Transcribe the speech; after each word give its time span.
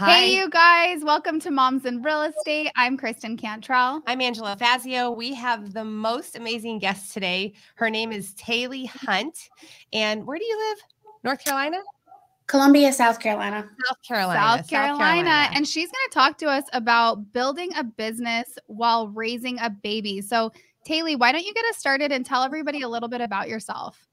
Hi. 0.00 0.12
Hey, 0.12 0.34
you 0.34 0.48
guys, 0.48 1.04
welcome 1.04 1.38
to 1.40 1.50
Moms 1.50 1.84
in 1.84 2.00
Real 2.00 2.22
Estate. 2.22 2.70
I'm 2.74 2.96
Kristen 2.96 3.36
Cantrell. 3.36 4.02
I'm 4.06 4.22
Angela 4.22 4.56
Fazio. 4.56 5.10
We 5.10 5.34
have 5.34 5.74
the 5.74 5.84
most 5.84 6.36
amazing 6.36 6.78
guest 6.78 7.12
today. 7.12 7.52
Her 7.74 7.90
name 7.90 8.10
is 8.10 8.32
Taylor 8.32 8.86
Hunt. 8.88 9.50
And 9.92 10.26
where 10.26 10.38
do 10.38 10.44
you 10.46 10.56
live? 10.56 10.78
North 11.22 11.44
Carolina? 11.44 11.80
Columbia, 12.46 12.94
South 12.94 13.20
Carolina. 13.20 13.68
South 13.86 13.98
Carolina. 14.02 14.40
South 14.40 14.70
Carolina. 14.70 15.50
And 15.52 15.68
she's 15.68 15.90
going 15.90 16.08
to 16.08 16.14
talk 16.14 16.38
to 16.38 16.46
us 16.46 16.64
about 16.72 17.34
building 17.34 17.70
a 17.76 17.84
business 17.84 18.56
while 18.68 19.08
raising 19.08 19.58
a 19.60 19.68
baby. 19.68 20.22
So, 20.22 20.50
Taylor, 20.86 21.12
why 21.18 21.30
don't 21.30 21.44
you 21.44 21.52
get 21.52 21.66
us 21.66 21.76
started 21.76 22.10
and 22.10 22.24
tell 22.24 22.42
everybody 22.42 22.80
a 22.80 22.88
little 22.88 23.10
bit 23.10 23.20
about 23.20 23.50
yourself? 23.50 24.08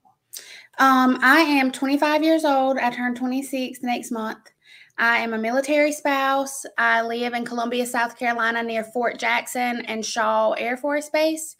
Um, 0.80 1.18
I 1.22 1.40
am 1.40 1.72
25 1.72 2.24
years 2.24 2.44
old. 2.44 2.78
I 2.78 2.90
turn 2.90 3.16
26 3.16 3.82
next 3.84 4.12
month. 4.12 4.52
I 5.00 5.20
am 5.20 5.34
a 5.34 5.38
military 5.38 5.92
spouse. 5.92 6.66
I 6.76 7.04
live 7.04 7.34
in 7.34 7.46
Columbia, 7.46 7.86
South 7.86 8.18
Carolina, 8.18 8.64
near 8.64 8.84
Fort 8.84 9.20
Jackson 9.20 9.86
and 9.86 10.04
Shaw 10.04 10.54
Air 10.54 10.76
Force 10.76 11.10
Base. 11.10 11.56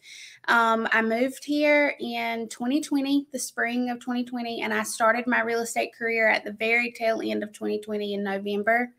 Um, 0.48 0.88
I 0.92 1.02
moved 1.02 1.44
here 1.44 1.94
in 2.00 2.48
2020, 2.48 3.28
the 3.32 3.38
spring 3.38 3.90
of 3.90 4.00
2020, 4.00 4.62
and 4.62 4.74
I 4.74 4.82
started 4.82 5.28
my 5.28 5.42
real 5.42 5.60
estate 5.60 5.94
career 5.96 6.28
at 6.28 6.44
the 6.44 6.52
very 6.52 6.90
tail 6.90 7.20
end 7.24 7.44
of 7.44 7.52
2020 7.52 8.14
in 8.14 8.24
November. 8.24 8.90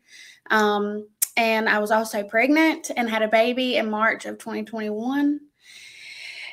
Um, 0.50 1.06
and 1.36 1.68
I 1.68 1.78
was 1.78 1.90
also 1.90 2.22
pregnant 2.22 2.90
and 2.96 3.10
had 3.10 3.22
a 3.22 3.28
baby 3.28 3.76
in 3.76 3.90
March 3.90 4.24
of 4.24 4.38
2021. 4.38 5.40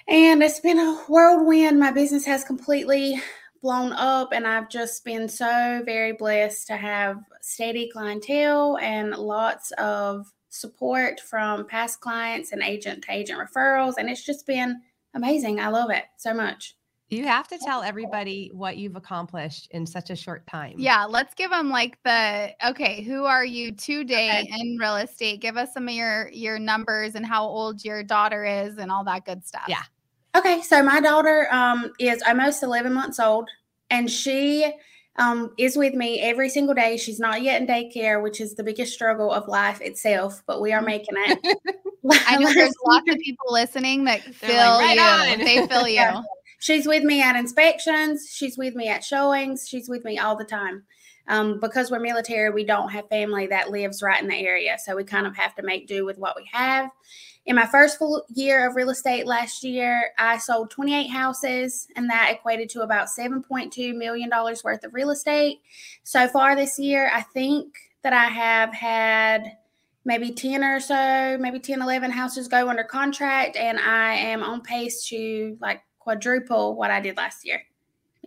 And 0.10 0.44
it's 0.44 0.60
been 0.60 0.80
a 0.80 0.96
whirlwind. 1.08 1.80
My 1.80 1.92
business 1.92 2.26
has 2.26 2.44
completely 2.44 3.22
blown 3.62 3.94
up 3.94 4.32
and 4.34 4.46
I've 4.46 4.70
just 4.70 5.04
been 5.04 5.28
so 5.28 5.82
very 5.86 6.14
blessed 6.14 6.68
to 6.68 6.78
have 6.78 7.20
steady 7.42 7.90
clientele 7.92 8.78
and 8.82 9.12
lots 9.12 9.72
of 9.78 10.32
support 10.50 11.20
from 11.20 11.68
past 11.68 12.00
clients 12.00 12.52
and 12.52 12.64
agent 12.64 13.04
to 13.04 13.12
agent 13.12 13.40
referrals 13.40 13.96
and 13.98 14.10
it's 14.10 14.26
just 14.26 14.46
been 14.46 14.82
amazing. 15.14 15.60
I 15.60 15.70
love 15.70 15.90
it 15.90 16.06
so 16.18 16.34
much. 16.34 16.76
You 17.10 17.26
have 17.26 17.48
to 17.48 17.58
tell 17.58 17.84
everybody 17.84 18.52
what 18.54 18.76
you've 18.76 18.98
accomplished 18.98 19.70
in 19.72 19.86
such 19.86 20.10
a 20.10 20.16
short 20.16 20.46
time. 20.46 20.74
Yeah, 20.78 21.06
let's 21.06 21.34
give 21.34 21.52
them 21.52 21.70
like 21.70 21.98
the 22.04 22.54
okay, 22.66 23.02
who 23.02 23.24
are 23.24 23.46
you 23.46 23.72
today 23.72 24.42
okay. 24.42 24.54
in 24.60 24.78
real 24.78 24.98
estate? 24.98 25.40
Give 25.40 25.56
us 25.56 25.74
some 25.74 25.88
of 25.88 25.94
your 25.94 26.30
your 26.34 26.60
numbers 26.60 27.16
and 27.16 27.26
how 27.26 27.46
old 27.46 27.86
your 27.86 28.04
daughter 28.04 28.44
is 28.44 28.78
and 28.78 28.92
all 28.92 29.06
that 29.06 29.24
good 29.24 29.46
stuff. 29.46 29.64
Yeah. 29.70 29.84
Okay, 30.38 30.62
so 30.62 30.84
my 30.84 31.00
daughter 31.00 31.48
um, 31.52 31.94
is 32.00 32.22
almost 32.28 32.62
11 32.62 32.94
months 32.94 33.20
old, 33.20 33.50
and 33.90 34.10
she 34.10 34.72
um, 35.16 35.52
is 35.58 35.76
with 35.76 35.96
me 35.96 36.22
every 36.22 36.50
single 36.50 36.76
day. 36.76 36.98
She's 36.98 37.20
not 37.20 37.42
yet 37.42 37.62
in 37.62 37.68
daycare, 37.68 38.22
which 38.22 38.40
is 38.40 38.54
the 38.54 38.64
biggest 38.64 38.94
struggle 38.94 39.32
of 39.32 39.48
life 39.48 39.82
itself, 39.82 40.44
but 40.46 40.62
we 40.62 40.74
are 40.74 40.82
making 40.82 41.16
it. 41.18 41.58
I 42.28 42.38
know 42.38 42.54
there's 42.54 42.76
lots 42.86 43.10
of 43.10 43.18
people 43.24 43.48
listening 43.50 44.04
that 44.06 44.22
feel 44.22 44.56
like, 44.58 44.98
right 44.98 45.30
you. 45.30 45.34
On. 45.34 45.46
They 45.46 45.68
feel 45.68 45.88
you. 45.88 46.24
She's 46.60 46.88
with 46.88 47.04
me 47.04 47.22
at 47.22 47.36
inspections. 47.36 48.30
She's 48.32 48.58
with 48.58 48.76
me 48.76 48.88
at 48.88 49.04
showings. 49.04 49.68
She's 49.68 49.90
with 49.90 50.04
me 50.04 50.18
all 50.20 50.36
the 50.36 50.46
time. 50.46 50.84
Um, 51.30 51.60
because 51.60 51.92
we're 51.92 52.00
military, 52.00 52.52
we 52.52 52.64
don't 52.64 52.90
have 52.90 53.10
family 53.10 53.48
that 53.48 53.70
lives 53.70 54.02
right 54.02 54.22
in 54.22 54.30
the 54.30 54.38
area. 54.38 54.78
So 54.84 54.96
we 54.96 55.04
kind 55.04 55.28
of 55.28 55.36
have 55.36 55.54
to 55.56 55.62
make 55.62 55.88
do 55.88 56.06
with 56.06 56.18
what 56.18 56.38
we 56.38 56.48
have. 56.54 56.90
In 57.48 57.56
my 57.56 57.66
first 57.66 57.98
full 57.98 58.26
year 58.36 58.68
of 58.68 58.76
real 58.76 58.90
estate 58.90 59.26
last 59.26 59.64
year, 59.64 60.12
I 60.20 60.38
sold 60.38 60.70
28 60.70 61.08
houses, 61.08 61.88
and 61.96 62.10
that 62.10 62.30
equated 62.34 62.68
to 62.72 62.82
about 62.82 63.08
$7.2 63.08 63.96
million 63.96 64.30
worth 64.30 64.84
of 64.84 64.94
real 64.94 65.12
estate. 65.12 65.62
So 66.04 66.28
far 66.28 66.58
this 66.58 66.78
year, 66.78 67.10
I 67.14 67.22
think 67.22 67.74
that 68.04 68.12
I 68.12 68.26
have 68.26 68.74
had 68.74 69.54
maybe 70.04 70.34
10 70.34 70.62
or 70.62 70.82
so, 70.82 71.38
maybe 71.40 71.58
10, 71.58 71.82
11 71.82 72.12
houses 72.12 72.50
go 72.50 72.68
under 72.68 72.84
contract, 72.84 73.56
and 73.56 73.80
I 73.80 74.16
am 74.16 74.44
on 74.44 74.60
pace 74.60 75.08
to 75.08 75.58
like 75.62 75.82
quadruple 76.00 76.76
what 76.76 76.92
I 76.92 77.00
did 77.00 77.16
last 77.16 77.46
year 77.46 77.62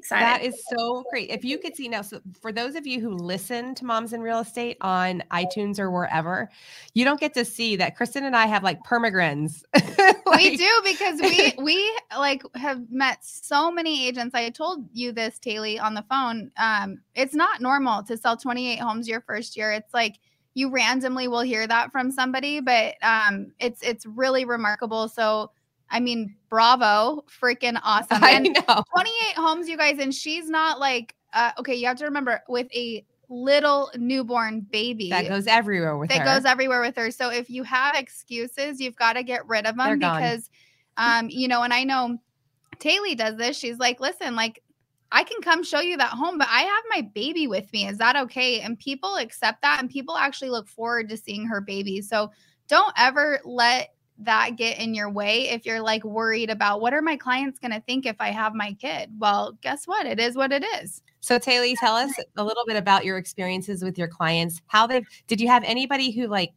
excited. 0.00 0.25
That 0.25 0.43
is 0.43 0.65
so 0.69 1.05
great. 1.11 1.31
If 1.31 1.44
you 1.44 1.59
could 1.59 1.77
see 1.77 1.88
now, 1.88 2.03
so 2.03 2.21
for 2.41 2.53
those 2.53 2.75
of 2.75 2.87
you 2.87 3.00
who 3.00 3.11
listen 3.11 3.75
to 3.77 3.84
Moms 3.84 4.12
in 4.12 4.21
Real 4.21 4.41
Estate 4.41 4.77
on 4.81 5.22
iTunes 5.31 5.78
or 5.78 5.91
wherever, 5.91 6.50
you 6.94 7.05
don't 7.05 7.21
get 7.21 7.34
to 7.34 7.44
see 7.44 7.77
that 7.77 7.97
Kristen 7.97 8.25
and 8.25 8.34
I 8.34 8.47
have 8.47 8.62
like 8.62 8.83
permagrins. 8.83 9.62
like, 10.27 10.37
we 10.37 10.56
do 10.56 10.83
because 10.84 11.21
we 11.21 11.53
we 11.62 12.00
like 12.16 12.43
have 12.56 12.91
met 12.91 13.25
so 13.25 13.71
many 13.71 14.06
agents. 14.09 14.34
I 14.34 14.49
told 14.50 14.87
you 14.93 15.12
this, 15.12 15.38
Taylor, 15.38 15.83
on 15.83 15.94
the 15.94 16.05
phone. 16.09 16.50
Um, 16.56 17.00
it's 17.15 17.34
not 17.34 17.61
normal 17.61 18.03
to 18.05 18.17
sell 18.17 18.37
28 18.37 18.78
homes 18.78 19.09
your 19.09 19.21
first 19.21 19.56
year. 19.56 19.72
It's 19.72 19.93
like 19.93 20.19
you 20.55 20.71
randomly 20.71 21.28
will 21.28 21.43
hear 21.43 21.67
that 21.67 21.93
from 21.93 22.11
somebody, 22.11 22.61
but 22.61 22.94
um, 23.03 23.53
it's 23.61 23.82
it's 23.82 24.06
really 24.06 24.44
remarkable. 24.44 25.09
So 25.09 25.50
I 25.91 26.01
mean, 26.01 26.37
bravo, 26.49 27.25
freaking 27.41 27.81
awesome. 27.84 28.23
I 28.23 28.33
and 28.33 28.45
know. 28.45 28.84
28 28.93 29.37
homes, 29.37 29.69
you 29.69 29.77
guys, 29.77 29.99
and 29.99 30.15
she's 30.15 30.49
not 30.49 30.78
like, 30.78 31.15
uh, 31.33 31.53
okay, 31.59 31.75
you 31.75 31.87
have 31.87 31.99
to 31.99 32.05
remember 32.05 32.43
with 32.49 32.69
a 32.75 33.05
little 33.28 33.91
newborn 33.97 34.61
baby 34.61 35.09
that 35.09 35.29
goes 35.29 35.47
everywhere 35.47 35.97
with 35.97 36.09
that 36.09 36.19
her. 36.19 36.25
goes 36.25 36.45
everywhere 36.45 36.81
with 36.81 36.97
her. 36.97 37.11
So 37.11 37.31
if 37.31 37.49
you 37.49 37.62
have 37.62 37.95
excuses, 37.95 38.81
you've 38.81 38.97
got 38.97 39.12
to 39.15 39.23
get 39.23 39.47
rid 39.47 39.67
of 39.67 39.77
them 39.77 39.99
because, 39.99 40.50
um, 40.97 41.29
you 41.31 41.47
know, 41.47 41.62
and 41.62 41.73
I 41.73 41.84
know 41.84 42.19
Taylor 42.81 43.15
does 43.15 43.37
this. 43.37 43.56
She's 43.56 43.79
like, 43.79 44.00
listen, 44.00 44.34
like 44.34 44.61
I 45.12 45.25
can 45.25 45.41
come 45.43 45.62
show 45.62 45.81
you 45.81 45.97
that 45.97 46.11
home, 46.11 46.39
but 46.39 46.49
I 46.50 46.62
have 46.62 46.84
my 46.91 47.03
baby 47.15 47.47
with 47.47 47.73
me. 47.73 47.87
Is 47.87 47.99
that 47.99 48.17
okay? 48.17 48.61
And 48.61 48.79
people 48.79 49.17
accept 49.17 49.62
that, 49.62 49.79
and 49.81 49.91
people 49.91 50.17
actually 50.17 50.50
look 50.50 50.69
forward 50.69 51.09
to 51.09 51.17
seeing 51.17 51.47
her 51.47 51.61
baby. 51.61 52.00
So 52.00 52.31
don't 52.69 52.93
ever 52.97 53.41
let 53.45 53.95
that 54.20 54.56
get 54.56 54.78
in 54.78 54.94
your 54.94 55.10
way 55.10 55.48
if 55.48 55.64
you're 55.64 55.81
like 55.81 56.04
worried 56.04 56.50
about 56.50 56.81
what 56.81 56.92
are 56.92 57.03
my 57.03 57.16
clients 57.16 57.58
going 57.58 57.72
to 57.72 57.81
think 57.81 58.06
if 58.06 58.16
I 58.20 58.28
have 58.28 58.54
my 58.54 58.75
kid? 58.75 59.10
Well, 59.19 59.56
guess 59.62 59.86
what? 59.86 60.06
It 60.06 60.20
is 60.20 60.36
what 60.36 60.53
it 60.53 60.64
is. 60.81 61.03
So 61.20 61.38
Taylor, 61.38 61.75
tell 61.78 61.97
us 61.97 62.12
a 62.36 62.44
little 62.44 62.64
bit 62.66 62.76
about 62.76 63.04
your 63.04 63.19
experiences 63.19 63.82
with 63.82 63.98
your 63.98 64.08
clients. 64.08 64.62
How 64.66 64.86
they 64.86 65.04
did 65.26 65.41
you 65.41 65.48
have 65.48 65.64
anybody 65.64 66.10
who 66.10 66.26
like 66.26 66.53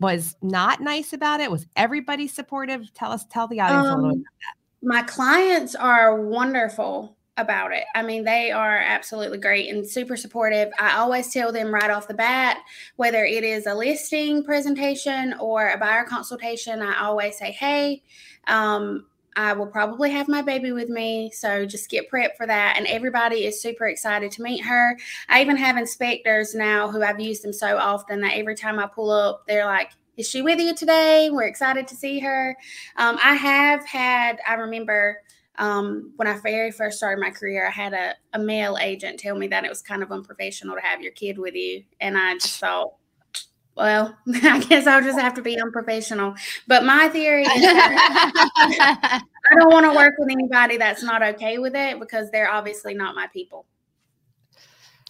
was 0.00 0.36
not 0.42 0.80
nice 0.80 1.12
about 1.12 1.40
it? 1.40 1.50
Was 1.50 1.66
everybody 1.76 2.26
supportive? 2.26 2.92
Tell 2.94 3.12
us, 3.12 3.24
tell 3.26 3.46
the 3.46 3.60
audience 3.60 3.86
um, 3.86 3.92
a 3.92 4.02
little 4.02 4.16
bit 4.16 4.16
um, 4.16 4.20
about 4.20 4.24
that. 4.40 4.86
My 4.86 5.02
clients 5.02 5.74
are 5.74 6.20
wonderful 6.20 7.16
about 7.40 7.72
it. 7.72 7.84
I 7.94 8.02
mean, 8.02 8.24
they 8.24 8.50
are 8.50 8.76
absolutely 8.76 9.38
great 9.38 9.68
and 9.72 9.88
super 9.88 10.16
supportive. 10.16 10.70
I 10.78 10.98
always 10.98 11.32
tell 11.32 11.52
them 11.52 11.72
right 11.72 11.90
off 11.90 12.08
the 12.08 12.14
bat, 12.14 12.58
whether 12.96 13.24
it 13.24 13.44
is 13.44 13.66
a 13.66 13.74
listing 13.74 14.44
presentation 14.44 15.34
or 15.40 15.70
a 15.70 15.78
buyer 15.78 16.04
consultation, 16.04 16.82
I 16.82 17.00
always 17.00 17.36
say, 17.36 17.50
hey, 17.52 18.02
um, 18.46 19.06
I 19.36 19.52
will 19.52 19.66
probably 19.66 20.10
have 20.10 20.28
my 20.28 20.42
baby 20.42 20.72
with 20.72 20.88
me. 20.88 21.30
So 21.30 21.64
just 21.64 21.88
get 21.88 22.10
prepped 22.10 22.36
for 22.36 22.46
that. 22.46 22.74
And 22.76 22.86
everybody 22.86 23.46
is 23.46 23.60
super 23.60 23.86
excited 23.86 24.30
to 24.32 24.42
meet 24.42 24.64
her. 24.64 24.98
I 25.28 25.40
even 25.40 25.56
have 25.56 25.76
inspectors 25.76 26.54
now 26.54 26.90
who 26.90 27.02
I've 27.02 27.20
used 27.20 27.44
them 27.44 27.52
so 27.52 27.78
often 27.78 28.20
that 28.22 28.36
every 28.36 28.56
time 28.56 28.78
I 28.78 28.86
pull 28.86 29.10
up, 29.10 29.44
they're 29.46 29.66
like, 29.66 29.92
is 30.16 30.28
she 30.28 30.42
with 30.42 30.58
you 30.58 30.74
today? 30.74 31.30
We're 31.30 31.44
excited 31.44 31.88
to 31.88 31.96
see 31.96 32.18
her. 32.18 32.56
Um, 32.96 33.18
I 33.22 33.34
have 33.34 33.86
had, 33.86 34.38
I 34.46 34.54
remember 34.54 35.22
um, 35.60 36.12
when 36.16 36.26
I 36.26 36.38
very 36.38 36.70
first 36.70 36.96
started 36.96 37.20
my 37.20 37.30
career, 37.30 37.66
I 37.66 37.70
had 37.70 37.92
a, 37.92 38.14
a 38.32 38.38
male 38.38 38.78
agent 38.80 39.20
tell 39.20 39.36
me 39.36 39.46
that 39.48 39.62
it 39.62 39.68
was 39.68 39.82
kind 39.82 40.02
of 40.02 40.10
unprofessional 40.10 40.74
to 40.74 40.80
have 40.80 41.02
your 41.02 41.12
kid 41.12 41.38
with 41.38 41.54
you. 41.54 41.84
And 42.00 42.16
I 42.16 42.34
just 42.34 42.58
thought, 42.58 42.94
well, 43.76 44.16
I 44.42 44.60
guess 44.60 44.86
I'll 44.86 45.02
just 45.02 45.18
have 45.18 45.34
to 45.34 45.42
be 45.42 45.60
unprofessional. 45.60 46.34
But 46.66 46.84
my 46.84 47.08
theory 47.08 47.42
is 47.42 47.50
I 47.52 49.20
I 49.50 49.54
don't 49.58 49.70
want 49.70 49.84
to 49.84 49.94
work 49.94 50.14
with 50.18 50.30
anybody 50.30 50.78
that's 50.78 51.02
not 51.02 51.22
okay 51.22 51.58
with 51.58 51.74
it 51.74 52.00
because 52.00 52.30
they're 52.30 52.50
obviously 52.50 52.94
not 52.94 53.14
my 53.14 53.26
people. 53.26 53.66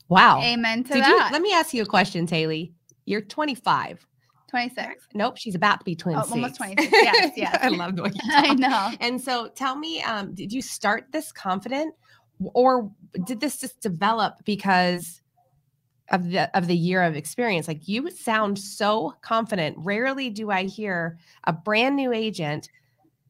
Wow. 0.09 0.41
Amen 0.43 0.83
to 0.83 0.95
Did 0.95 1.05
that. 1.05 1.27
you, 1.29 1.33
let 1.33 1.43
me 1.43 1.53
ask 1.53 1.73
you 1.73 1.83
a 1.83 1.87
question, 1.87 2.27
Taylor. 2.27 2.67
You're 3.05 3.21
25. 3.21 4.05
26. 4.51 5.09
Nope, 5.15 5.37
she's 5.37 5.55
about 5.55 5.79
to 5.81 5.85
be 5.85 5.95
26. 5.95 6.29
Oh, 6.29 6.35
almost 6.35 6.57
26. 6.57 6.91
Yes, 6.93 7.33
yes. 7.37 7.59
I 7.63 7.69
love 7.69 7.97
the 7.97 8.03
way 8.03 8.11
you 8.15 8.21
talk. 8.21 8.45
I 8.45 8.55
know. 8.55 8.91
And 9.01 9.21
so 9.21 9.49
tell 9.49 9.77
me, 9.77 10.03
um, 10.03 10.35
did 10.35 10.53
you 10.53 10.61
start 10.61 11.07
this 11.13 11.33
confident 11.33 11.95
or 12.55 12.91
did 13.25 13.41
this 13.41 13.59
just 13.59 13.81
develop 13.81 14.35
because 14.45 15.23
of 16.11 16.31
the 16.31 16.57
of 16.57 16.67
the 16.67 16.77
year 16.77 17.03
of 17.03 17.17
experience? 17.17 17.69
Like 17.69 17.89
you 17.89 18.11
sound 18.11 18.59
so 18.59 19.15
confident. 19.23 19.77
Rarely 19.79 20.31
do 20.31 20.51
I 20.51 20.65
hear 20.65 21.19
a 21.45 21.53
brand 21.53 21.97
new 21.97 22.13
agent 22.13 22.69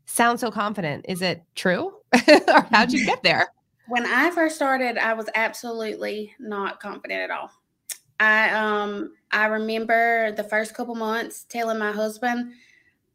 sound 0.07 0.41
so 0.41 0.51
confident. 0.51 1.05
Is 1.09 1.23
it 1.23 1.43
true? 1.55 1.93
or 2.49 2.67
how'd 2.71 2.93
you 2.93 3.05
get 3.05 3.23
there? 3.23 3.49
When 3.89 4.07
I 4.07 4.31
first 4.31 4.57
started, 4.57 4.99
I 4.99 5.15
was 5.15 5.29
absolutely 5.35 6.35
not 6.39 6.81
confident 6.81 7.21
at 7.23 7.31
all. 7.31 7.51
I 8.19 8.51
um 8.51 9.13
I 9.33 9.47
remember 9.47 10.33
the 10.33 10.45
first 10.45 10.75
couple 10.75 10.95
months 10.95 11.45
telling 11.49 11.79
my 11.79 11.93
husband, 11.93 12.53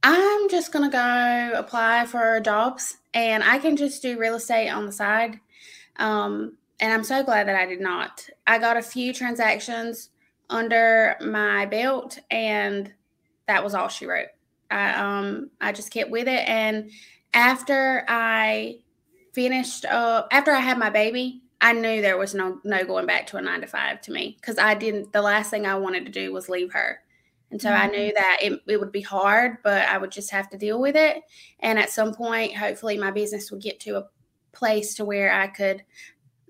I'm 0.03 0.49
just 0.49 0.71
gonna 0.71 0.89
go 0.89 1.59
apply 1.59 2.05
for 2.05 2.39
jobs 2.39 2.97
and 3.13 3.43
I 3.43 3.57
can 3.59 3.75
just 3.75 4.01
do 4.01 4.19
real 4.19 4.35
estate 4.35 4.69
on 4.69 4.85
the 4.85 4.91
side. 4.91 5.39
Um, 5.97 6.57
and 6.79 6.93
I'm 6.93 7.03
so 7.03 7.23
glad 7.23 7.47
that 7.47 7.55
I 7.55 7.65
did 7.65 7.81
not. 7.81 8.27
I 8.45 8.59
got 8.59 8.77
a 8.77 8.81
few 8.81 9.13
transactions 9.13 10.09
under 10.49 11.15
my 11.21 11.65
belt 11.65 12.19
and 12.29 12.93
that 13.47 13.63
was 13.63 13.73
all 13.73 13.87
she 13.87 14.05
wrote. 14.05 14.27
I 14.69 14.93
um 14.93 15.51
I 15.61 15.71
just 15.71 15.91
kept 15.91 16.09
with 16.09 16.27
it 16.27 16.47
and 16.47 16.91
after 17.33 18.03
I 18.07 18.79
finished 19.33 19.85
up 19.85 20.27
after 20.31 20.51
I 20.51 20.59
had 20.59 20.77
my 20.77 20.89
baby, 20.89 21.41
I 21.65 21.73
knew 21.73 21.99
there 21.99 22.17
was 22.17 22.35
no 22.35 22.59
no 22.63 22.85
going 22.85 23.07
back 23.07 23.25
to 23.27 23.37
a 23.37 23.41
9 23.41 23.61
to 23.61 23.67
5 23.67 24.01
to 24.01 24.11
me 24.11 24.37
cuz 24.41 24.59
I 24.59 24.75
didn't 24.75 25.11
the 25.11 25.21
last 25.21 25.49
thing 25.49 25.65
I 25.65 25.73
wanted 25.75 26.05
to 26.05 26.11
do 26.11 26.31
was 26.31 26.47
leave 26.47 26.71
her. 26.73 27.01
And 27.49 27.61
so 27.61 27.69
I 27.71 27.87
knew 27.87 28.11
that 28.13 28.39
it, 28.41 28.61
it 28.67 28.77
would 28.79 28.91
be 28.91 29.01
hard, 29.01 29.57
but 29.63 29.87
I 29.87 29.97
would 29.97 30.11
just 30.11 30.29
have 30.31 30.49
to 30.49 30.57
deal 30.57 30.81
with 30.81 30.95
it. 30.95 31.23
And 31.61 31.79
at 31.79 31.89
some 31.89 32.13
point, 32.13 32.55
hopefully 32.55 32.97
my 32.97 33.11
business 33.11 33.49
would 33.49 33.61
get 33.61 33.79
to 33.81 33.97
a 33.97 34.07
place 34.51 34.93
to 34.95 35.05
where 35.05 35.31
I 35.31 35.47
could 35.47 35.83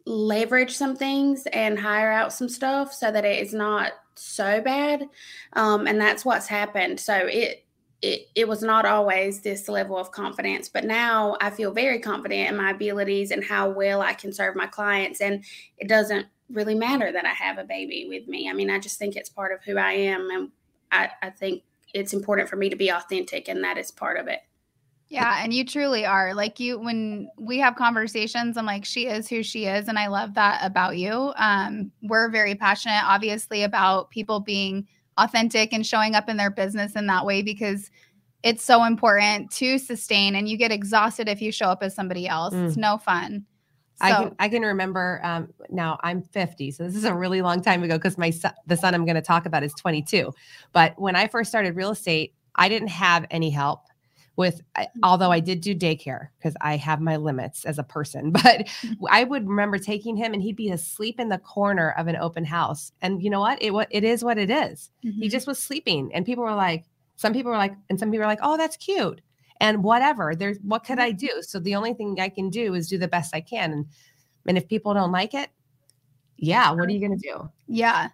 leverage 0.06 0.76
some 0.76 0.96
things 0.96 1.46
and 1.48 1.78
hire 1.78 2.12
out 2.12 2.34
some 2.34 2.50
stuff 2.50 2.94
so 2.94 3.12
that 3.12 3.26
it 3.26 3.42
is 3.42 3.54
not 3.54 3.92
so 4.16 4.62
bad. 4.62 5.08
Um, 5.54 5.86
and 5.86 6.00
that's 6.00 6.26
what's 6.26 6.48
happened. 6.48 7.00
So 7.00 7.14
it 7.14 7.65
it, 8.02 8.28
it 8.36 8.48
was 8.48 8.62
not 8.62 8.86
always 8.86 9.42
this 9.42 9.68
level 9.68 9.98
of 9.98 10.12
confidence, 10.12 10.70
but 10.70 10.84
now 10.84 11.38
I 11.42 11.50
feel 11.50 11.72
very 11.72 12.00
confident 12.00 12.50
in 12.50 12.58
my 12.58 12.72
abilities 12.72 13.32
and 13.32 13.44
how 13.44 13.70
well 13.70 14.02
I 14.02 14.14
can 14.14 14.34
serve 14.34 14.56
my 14.56 14.68
clients. 14.68 15.22
And 15.22 15.44
it 15.78 15.88
doesn't 15.88 16.28
really 16.50 16.76
matter 16.76 17.12
that 17.12 17.26
I 17.26 17.34
have 17.34 17.58
a 17.58 17.64
baby 17.64 18.06
with 18.08 18.28
me. 18.28 18.50
I 18.50 18.54
mean, 18.54 18.70
I 18.70 18.80
just 18.80 19.00
think 19.00 19.16
it's 19.16 19.30
part 19.30 19.52
of 19.52 19.64
who 19.64 19.78
I 19.78 19.94
am. 19.94 20.30
And 20.30 20.50
I, 20.92 21.10
I 21.22 21.30
think 21.30 21.64
it's 21.94 22.14
important 22.14 22.50
for 22.50 22.58
me 22.58 22.70
to 22.70 22.76
be 22.76 22.90
authentic, 22.90 23.48
and 23.48 23.64
that 23.64 23.78
is 23.78 23.90
part 23.90 24.18
of 24.20 24.28
it. 24.28 24.42
Yeah, 25.08 25.44
and 25.44 25.54
you 25.54 25.64
truly 25.64 26.06
are. 26.06 26.34
Like 26.34 26.60
you 26.60 26.80
when 26.80 27.30
we 27.38 27.60
have 27.60 27.76
conversations, 27.76 28.58
I'm 28.58 28.66
like 28.66 28.86
she 28.86 29.08
is 29.08 29.30
who 29.30 29.44
she 29.44 29.66
is 29.66 29.88
and 29.88 30.00
I 30.00 30.08
love 30.08 30.34
that 30.34 30.62
about 30.64 30.98
you. 30.98 31.32
Um 31.38 31.92
we're 32.02 32.30
very 32.30 32.56
passionate 32.56 33.04
obviously 33.04 33.64
about 33.64 34.10
people 34.10 34.40
being 34.40 34.88
authentic 35.18 35.74
and 35.74 35.86
showing 35.86 36.16
up 36.16 36.30
in 36.30 36.38
their 36.38 36.52
business 36.52 36.96
in 36.96 37.08
that 37.08 37.26
way 37.26 37.42
because 37.42 37.90
it's 38.44 38.64
so 38.64 38.84
important 38.84 39.50
to 39.52 39.78
sustain 39.78 40.36
and 40.36 40.48
you 40.48 40.58
get 40.58 40.72
exhausted 40.72 41.28
if 41.28 41.42
you 41.42 41.52
show 41.52 41.68
up 41.68 41.82
as 41.82 41.96
somebody 41.96 42.28
else. 42.28 42.54
It's 42.54 42.78
no 42.78 42.98
fun. 42.98 43.46
I 44.02 44.12
can 44.12 44.36
I 44.40 44.50
can 44.50 44.62
remember 44.62 45.22
um, 45.24 45.54
now 45.70 45.98
I'm 46.04 46.22
50, 46.22 46.72
so 46.72 46.84
this 46.84 46.96
is 46.96 47.06
a 47.06 47.14
really 47.14 47.42
long 47.42 47.62
time 47.62 47.82
ago 47.82 47.98
because 47.98 48.18
my 48.18 48.30
son, 48.30 48.52
the 48.68 48.76
son 48.76 48.94
I'm 48.94 49.06
going 49.06 49.16
to 49.16 49.22
talk 49.22 49.46
about 49.46 49.64
is 49.64 49.74
22. 49.74 50.34
But 50.74 51.00
when 51.00 51.16
I 51.16 51.28
first 51.28 51.50
started 51.50 51.76
real 51.76 51.92
estate, 51.92 52.34
I 52.56 52.68
didn't 52.68 52.90
have 52.90 53.26
any 53.32 53.50
help 53.50 53.82
with 54.38 54.62
I- 54.76 54.84
mm-hmm. 54.84 55.00
although 55.04 55.32
I 55.32 55.40
did 55.40 55.62
do 55.62 55.74
daycare 55.76 56.30
because 56.38 56.56
I 56.62 56.78
have 56.78 57.02
my 57.02 57.16
limits 57.16 57.66
as 57.66 57.80
a 57.80 57.84
person. 57.84 58.32
But 58.44 58.68
mm-hmm. 58.68 59.06
I 59.10 59.24
would 59.24 59.48
remember 59.48 59.78
taking 59.78 60.16
him 60.16 60.34
and 60.34 60.42
he'd 60.42 60.56
be 60.56 60.70
asleep 60.72 61.20
in 61.20 61.30
the 61.30 61.38
corner 61.38 61.92
of 61.98 62.08
an 62.08 62.16
open 62.18 62.46
house. 62.46 62.92
And 63.02 63.24
you 63.24 63.30
know 63.30 63.40
what? 63.40 63.62
It 63.62 63.72
what 63.72 63.88
it 63.92 64.04
is 64.04 64.24
what 64.24 64.38
it 64.38 64.50
is. 64.50 64.90
He 65.02 65.12
Mhm. 65.12 65.32
just 65.32 65.48
was 65.48 65.58
sleeping, 65.60 66.12
and 66.14 66.26
people 66.26 66.44
were 66.44 66.54
like, 66.56 66.86
some 67.16 67.32
people 67.34 67.52
were 67.52 67.58
like, 67.58 67.76
and 67.90 68.00
some 68.00 68.10
people 68.12 68.22
were 68.24 68.28
like, 68.32 68.40
oh, 68.42 68.58
that's 68.58 68.78
cute. 68.78 69.22
And 69.62 69.84
whatever. 69.84 70.36
There's 70.36 70.58
what 70.64 70.84
could 70.84 71.00
I 71.00 71.12
mm-hmm. 71.12 71.28
do? 71.28 71.42
So 71.42 71.60
the 71.60 71.76
only 71.76 71.94
thing 71.94 72.20
I 72.20 72.30
can 72.30 72.50
do 72.50 72.74
is 72.74 72.90
do 72.90 72.98
the 72.98 73.08
best 73.08 73.34
I 73.34 73.42
can. 73.42 73.72
And 73.72 73.86
and 74.48 74.58
if 74.58 74.68
people 74.68 74.94
don't 74.94 75.12
like 75.14 75.34
it, 75.34 75.50
yeah, 76.38 76.72
what 76.72 76.88
are 76.88 76.92
you 76.92 77.00
gonna 77.00 77.18
do? 77.18 77.50
yeah. 77.68 78.10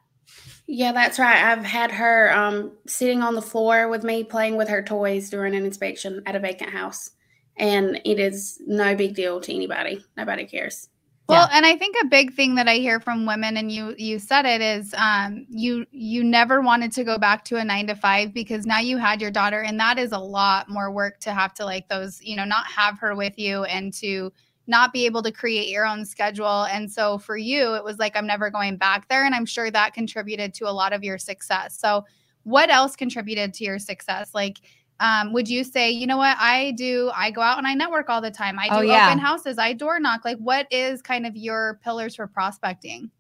Yeah, 0.67 0.91
that's 0.91 1.19
right. 1.19 1.43
I've 1.43 1.65
had 1.65 1.91
her 1.91 2.31
um, 2.33 2.71
sitting 2.87 3.21
on 3.21 3.35
the 3.35 3.41
floor 3.41 3.89
with 3.89 4.03
me 4.03 4.23
playing 4.23 4.55
with 4.55 4.69
her 4.69 4.81
toys 4.81 5.29
during 5.29 5.55
an 5.55 5.65
inspection 5.65 6.21
at 6.25 6.35
a 6.35 6.39
vacant 6.39 6.69
house. 6.69 7.11
And 7.57 7.99
it 8.05 8.19
is 8.19 8.61
no 8.65 8.95
big 8.95 9.13
deal 9.13 9.41
to 9.41 9.53
anybody. 9.53 10.03
Nobody 10.15 10.45
cares. 10.45 10.87
Well, 11.31 11.47
and 11.51 11.65
I 11.65 11.77
think 11.77 11.95
a 12.01 12.07
big 12.07 12.33
thing 12.33 12.55
that 12.55 12.67
I 12.67 12.75
hear 12.75 12.99
from 12.99 13.25
women, 13.25 13.55
and 13.55 13.71
you 13.71 13.95
you 13.97 14.19
said 14.19 14.45
it, 14.45 14.59
is 14.59 14.93
um, 14.97 15.45
you 15.49 15.85
you 15.91 16.25
never 16.25 16.61
wanted 16.61 16.91
to 16.93 17.05
go 17.05 17.17
back 17.17 17.45
to 17.45 17.55
a 17.55 17.63
nine 17.63 17.87
to 17.87 17.95
five 17.95 18.33
because 18.33 18.65
now 18.65 18.79
you 18.79 18.97
had 18.97 19.21
your 19.21 19.31
daughter, 19.31 19.61
and 19.61 19.79
that 19.79 19.97
is 19.97 20.11
a 20.11 20.19
lot 20.19 20.67
more 20.67 20.91
work 20.91 21.21
to 21.21 21.31
have 21.31 21.53
to 21.53 21.65
like 21.65 21.87
those, 21.87 22.21
you 22.21 22.35
know, 22.35 22.43
not 22.43 22.65
have 22.65 22.99
her 22.99 23.15
with 23.15 23.39
you 23.39 23.63
and 23.63 23.93
to 23.93 24.33
not 24.71 24.91
be 24.91 25.05
able 25.05 25.21
to 25.21 25.31
create 25.31 25.69
your 25.69 25.85
own 25.85 26.03
schedule. 26.05 26.63
And 26.63 26.91
so 26.91 27.19
for 27.19 27.37
you, 27.37 27.75
it 27.75 27.83
was 27.83 27.99
like 27.99 28.15
I'm 28.15 28.25
never 28.25 28.49
going 28.49 28.77
back 28.77 29.07
there, 29.07 29.25
and 29.25 29.35
I'm 29.35 29.45
sure 29.45 29.69
that 29.69 29.93
contributed 29.93 30.55
to 30.55 30.67
a 30.67 30.71
lot 30.71 30.93
of 30.93 31.03
your 31.03 31.19
success. 31.19 31.77
So, 31.79 32.05
what 32.43 32.71
else 32.71 32.95
contributed 32.95 33.53
to 33.55 33.63
your 33.63 33.77
success? 33.77 34.31
Like, 34.33 34.57
um, 34.99 35.33
would 35.33 35.47
you 35.47 35.63
say, 35.63 35.91
you 35.91 36.07
know 36.07 36.17
what, 36.17 36.37
I 36.39 36.71
do, 36.71 37.11
I 37.15 37.29
go 37.31 37.41
out 37.41 37.57
and 37.59 37.67
I 37.67 37.73
network 37.75 38.09
all 38.09 38.21
the 38.21 38.31
time. 38.31 38.57
I 38.57 38.69
do 38.69 38.75
Oh, 38.75 38.81
yeah. 38.81 39.07
open 39.07 39.19
houses, 39.19 39.57
I 39.59 39.73
door 39.73 39.99
knock. 39.99 40.25
Like, 40.25 40.37
what 40.37 40.67
is 40.71 41.01
kind 41.01 41.27
of 41.27 41.35
your 41.35 41.79
pillars 41.83 42.15
for 42.15 42.25
prospecting? 42.27 43.11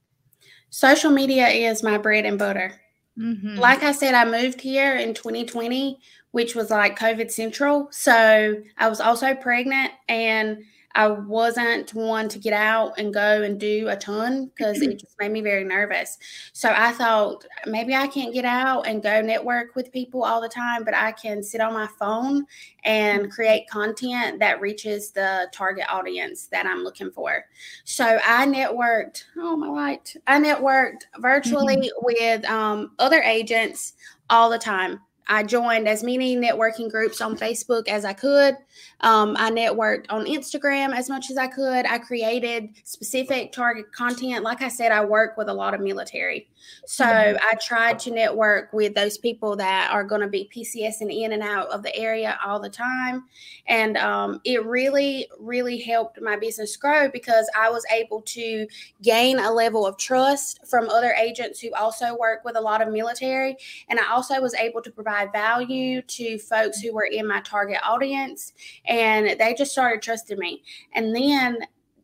Social 0.69 1.11
media 1.11 1.47
is 1.49 1.83
my 1.83 1.97
bread 1.97 2.25
and 2.25 2.39
butter. 2.39 2.79
Mhm. 3.19 3.57
Like 3.57 3.83
I 3.83 3.91
said, 3.91 4.13
I 4.13 4.25
moved 4.25 4.61
here 4.61 4.95
in 4.95 5.13
2020, 5.13 5.99
which 6.31 6.55
was 6.55 6.69
like 6.69 6.97
COVID 6.97 7.29
central. 7.29 7.89
So 7.91 8.55
I 8.77 8.87
was 8.87 9.01
also 9.01 9.35
pregnant 9.35 9.91
and 10.07 10.63
I 10.95 11.07
wasn't 11.07 11.93
one 11.93 12.29
to 12.29 12.39
get 12.39 12.53
out 12.53 12.93
and 12.97 13.13
go 13.13 13.41
and 13.43 13.59
do 13.59 13.87
a 13.89 13.95
ton 13.95 14.47
because 14.47 14.81
it 14.81 14.99
just 14.99 15.15
made 15.19 15.31
me 15.31 15.41
very 15.41 15.63
nervous. 15.63 16.17
So 16.53 16.73
I 16.75 16.91
thought 16.91 17.45
maybe 17.65 17.95
I 17.95 18.07
can't 18.07 18.33
get 18.33 18.45
out 18.45 18.87
and 18.87 19.01
go 19.01 19.21
network 19.21 19.75
with 19.75 19.91
people 19.91 20.23
all 20.23 20.41
the 20.41 20.49
time, 20.49 20.83
but 20.83 20.93
I 20.93 21.11
can 21.13 21.43
sit 21.43 21.61
on 21.61 21.73
my 21.73 21.87
phone 21.99 22.45
and 22.83 23.31
create 23.31 23.69
content 23.69 24.39
that 24.39 24.59
reaches 24.59 25.11
the 25.11 25.49
target 25.51 25.85
audience 25.89 26.47
that 26.47 26.65
I'm 26.65 26.83
looking 26.83 27.11
for. 27.11 27.45
So 27.83 28.19
I 28.25 28.45
networked, 28.45 29.23
oh 29.37 29.55
my 29.55 29.67
light, 29.67 30.15
I 30.27 30.39
networked 30.39 31.03
virtually 31.19 31.91
with 32.01 32.43
um, 32.45 32.91
other 32.99 33.21
agents 33.21 33.93
all 34.29 34.49
the 34.49 34.57
time. 34.57 34.99
I 35.27 35.43
joined 35.43 35.87
as 35.87 36.03
many 36.03 36.35
networking 36.35 36.89
groups 36.89 37.21
on 37.21 37.37
Facebook 37.37 37.87
as 37.87 38.05
I 38.05 38.13
could. 38.13 38.57
Um, 39.01 39.35
I 39.37 39.49
networked 39.51 40.05
on 40.09 40.25
Instagram 40.25 40.95
as 40.95 41.09
much 41.09 41.31
as 41.31 41.37
I 41.37 41.47
could. 41.47 41.85
I 41.85 41.99
created 41.99 42.69
specific 42.83 43.51
target 43.51 43.91
content. 43.93 44.43
Like 44.43 44.61
I 44.61 44.67
said, 44.67 44.91
I 44.91 45.05
work 45.05 45.37
with 45.37 45.49
a 45.49 45.53
lot 45.53 45.73
of 45.73 45.81
military. 45.81 46.47
So 46.85 47.05
I 47.05 47.55
tried 47.61 47.99
to 47.99 48.11
network 48.11 48.73
with 48.73 48.93
those 48.93 49.17
people 49.17 49.55
that 49.57 49.89
are 49.91 50.03
going 50.03 50.21
to 50.21 50.27
be 50.27 50.49
PCS 50.55 51.01
and 51.01 51.11
in 51.11 51.31
and 51.31 51.41
out 51.41 51.69
of 51.69 51.83
the 51.83 51.95
area 51.95 52.39
all 52.45 52.59
the 52.59 52.69
time. 52.69 53.25
And 53.67 53.97
um, 53.97 54.41
it 54.43 54.65
really, 54.65 55.27
really 55.39 55.79
helped 55.79 56.21
my 56.21 56.35
business 56.35 56.75
grow 56.77 57.09
because 57.09 57.49
I 57.57 57.69
was 57.69 57.85
able 57.91 58.21
to 58.21 58.67
gain 59.01 59.39
a 59.39 59.51
level 59.51 59.85
of 59.85 59.97
trust 59.97 60.65
from 60.67 60.89
other 60.89 61.13
agents 61.13 61.59
who 61.59 61.73
also 61.73 62.17
work 62.17 62.43
with 62.43 62.55
a 62.55 62.61
lot 62.61 62.81
of 62.81 62.91
military. 62.91 63.57
And 63.89 63.99
I 63.99 64.11
also 64.11 64.41
was 64.41 64.53
able 64.55 64.81
to 64.81 64.91
provide 65.11 65.31
value 65.33 66.01
to 66.03 66.37
folks 66.39 66.79
who 66.79 66.93
were 66.93 67.05
in 67.11 67.27
my 67.27 67.41
target 67.41 67.77
audience. 67.83 68.53
And 68.85 69.39
they 69.39 69.53
just 69.57 69.71
started 69.71 70.01
trusting 70.01 70.39
me. 70.39 70.63
And 70.93 71.15
then 71.15 71.59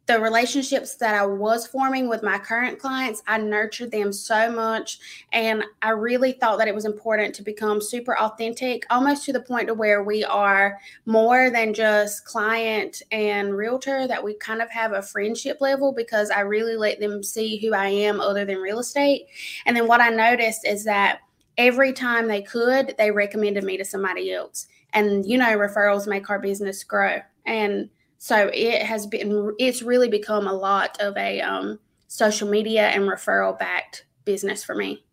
the 0.07 0.19
relationships 0.21 0.95
that 0.95 1.13
I 1.13 1.25
was 1.25 1.67
forming 1.67 2.07
with 2.07 2.23
my 2.23 2.37
current 2.37 2.79
clients, 2.79 3.21
I 3.27 3.39
nurtured 3.39 3.91
them 3.91 4.13
so 4.13 4.49
much. 4.49 4.99
And 5.33 5.65
I 5.81 5.89
really 5.89 6.31
thought 6.31 6.59
that 6.59 6.67
it 6.69 6.75
was 6.75 6.85
important 6.85 7.35
to 7.35 7.43
become 7.43 7.81
super 7.81 8.17
authentic, 8.17 8.85
almost 8.89 9.25
to 9.25 9.33
the 9.33 9.41
point 9.41 9.67
to 9.67 9.73
where 9.73 10.03
we 10.03 10.23
are 10.23 10.79
more 11.05 11.49
than 11.49 11.73
just 11.73 12.23
client 12.23 13.01
and 13.11 13.53
realtor, 13.53 14.07
that 14.07 14.23
we 14.23 14.35
kind 14.35 14.61
of 14.61 14.69
have 14.69 14.93
a 14.93 15.01
friendship 15.01 15.59
level 15.59 15.91
because 15.91 16.29
I 16.29 16.39
really 16.41 16.77
let 16.77 17.01
them 17.01 17.21
see 17.21 17.57
who 17.57 17.73
I 17.73 17.87
am 17.87 18.21
other 18.21 18.45
than 18.45 18.57
real 18.57 18.79
estate. 18.79 19.27
And 19.65 19.75
then 19.75 19.87
what 19.87 19.99
I 19.99 20.07
noticed 20.07 20.65
is 20.65 20.85
that 20.85 21.19
every 21.57 21.93
time 21.93 22.27
they 22.27 22.41
could, 22.41 22.95
they 22.97 23.11
recommended 23.11 23.63
me 23.63 23.77
to 23.77 23.85
somebody 23.85 24.31
else. 24.31 24.67
And 24.93 25.25
you 25.25 25.37
know, 25.37 25.57
referrals 25.57 26.07
make 26.07 26.29
our 26.29 26.39
business 26.39 26.83
grow. 26.83 27.19
And 27.45 27.89
So 28.17 28.49
it 28.53 28.83
has 28.83 29.07
been, 29.07 29.53
it's 29.59 29.81
really 29.81 30.09
become 30.09 30.47
a 30.47 30.53
lot 30.53 30.99
of 30.99 31.15
a 31.17 31.41
um, 31.41 31.79
social 32.07 32.49
media 32.49 32.87
and 32.87 33.03
referral 33.03 33.57
backed 33.57 34.05
business 34.25 34.63
for 34.63 34.75
me. 34.75 35.03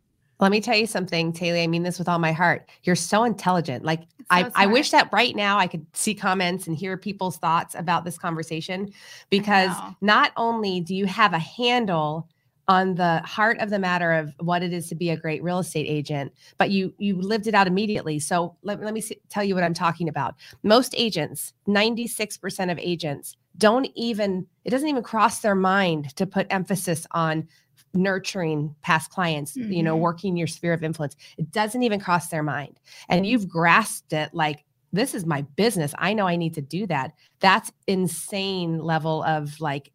Let 0.41 0.51
me 0.51 0.61
tell 0.61 0.77
you 0.77 0.87
something, 0.87 1.33
Taylor. 1.33 1.59
I 1.59 1.67
mean 1.67 1.85
this 1.85 1.99
with 1.99 2.09
all 2.09 2.19
my 2.19 2.33
heart. 2.33 2.69
You're 2.83 2.97
so 2.97 3.25
intelligent. 3.25 3.85
Like 3.85 4.01
So 4.01 4.07
I, 4.31 4.51
I 4.55 4.67
wish 4.67 4.91
that 4.91 5.09
right 5.13 5.35
now 5.35 5.59
I 5.59 5.67
could 5.67 5.87
see 5.93 6.15
comments 6.15 6.67
and 6.67 6.77
hear 6.77 6.97
people's 6.97 7.37
thoughts 7.37 7.75
about 7.77 8.05
this 8.05 8.19
conversation 8.19 8.93
because 9.31 9.73
not 10.01 10.33
only 10.37 10.81
do 10.81 10.95
you 10.95 11.07
have 11.07 11.33
a 11.33 11.39
handle 11.39 12.29
on 12.66 12.94
the 12.94 13.18
heart 13.25 13.59
of 13.59 13.68
the 13.71 13.78
matter 13.78 14.12
of 14.12 14.33
what 14.40 14.62
it 14.62 14.73
is 14.73 14.88
to 14.88 14.94
be 14.94 15.11
a 15.11 15.16
great 15.16 15.42
real 15.42 15.59
estate 15.59 15.87
agent, 15.88 16.33
but 16.59 16.71
you 16.71 16.94
you 16.99 17.21
lived 17.21 17.47
it 17.47 17.54
out 17.54 17.66
immediately. 17.66 18.18
So 18.18 18.56
let, 18.62 18.80
let 18.80 18.94
me 18.94 19.00
see, 19.00 19.21
tell 19.28 19.44
you 19.44 19.54
what 19.54 19.64
I'm 19.64 19.75
talking 19.75 20.09
about. 20.09 20.35
Most 20.62 20.94
agents, 20.97 21.52
96% 21.68 22.73
of 22.73 22.78
agents 22.78 23.37
don't 23.59 23.88
even 23.94 24.47
it 24.64 24.71
doesn't 24.71 24.88
even 24.88 25.02
cross 25.02 25.40
their 25.40 25.54
mind 25.54 26.16
to 26.16 26.26
put 26.26 26.47
emphasis 26.50 27.06
on 27.11 27.47
nurturing 27.92 28.75
past 28.83 29.11
clients, 29.11 29.56
you 29.56 29.83
know, 29.83 29.97
Mhm. 29.97 30.00
working 30.00 30.37
your 30.37 30.47
sphere 30.49 30.73
of 30.73 30.83
influence. 30.83 31.14
It 31.38 31.52
doesn't 31.52 31.83
even 31.83 32.00
cross 32.00 32.28
their 32.28 32.42
mind. 32.42 32.80
And 33.09 33.25
you've 33.26 33.49
grasped 33.49 34.12
it 34.12 34.30
like 34.35 34.64
this 34.92 35.14
is 35.14 35.26
my 35.26 35.42
business. 35.56 35.94
I 35.99 36.12
know 36.14 36.26
I 36.26 36.37
need 36.37 36.54
to 36.54 36.62
do 36.62 36.87
that. 36.87 37.12
That's 37.40 37.71
insane 37.87 38.78
level 38.78 39.23
of 39.25 39.61
like 39.61 39.90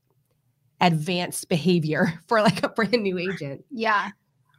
advanced 0.82 1.50
behavior 1.50 2.20
for 2.28 2.42
like 2.42 2.64
a 2.64 2.70
brand 2.70 3.04
new 3.04 3.18
agent. 3.18 3.66
Yeah. 3.72 4.12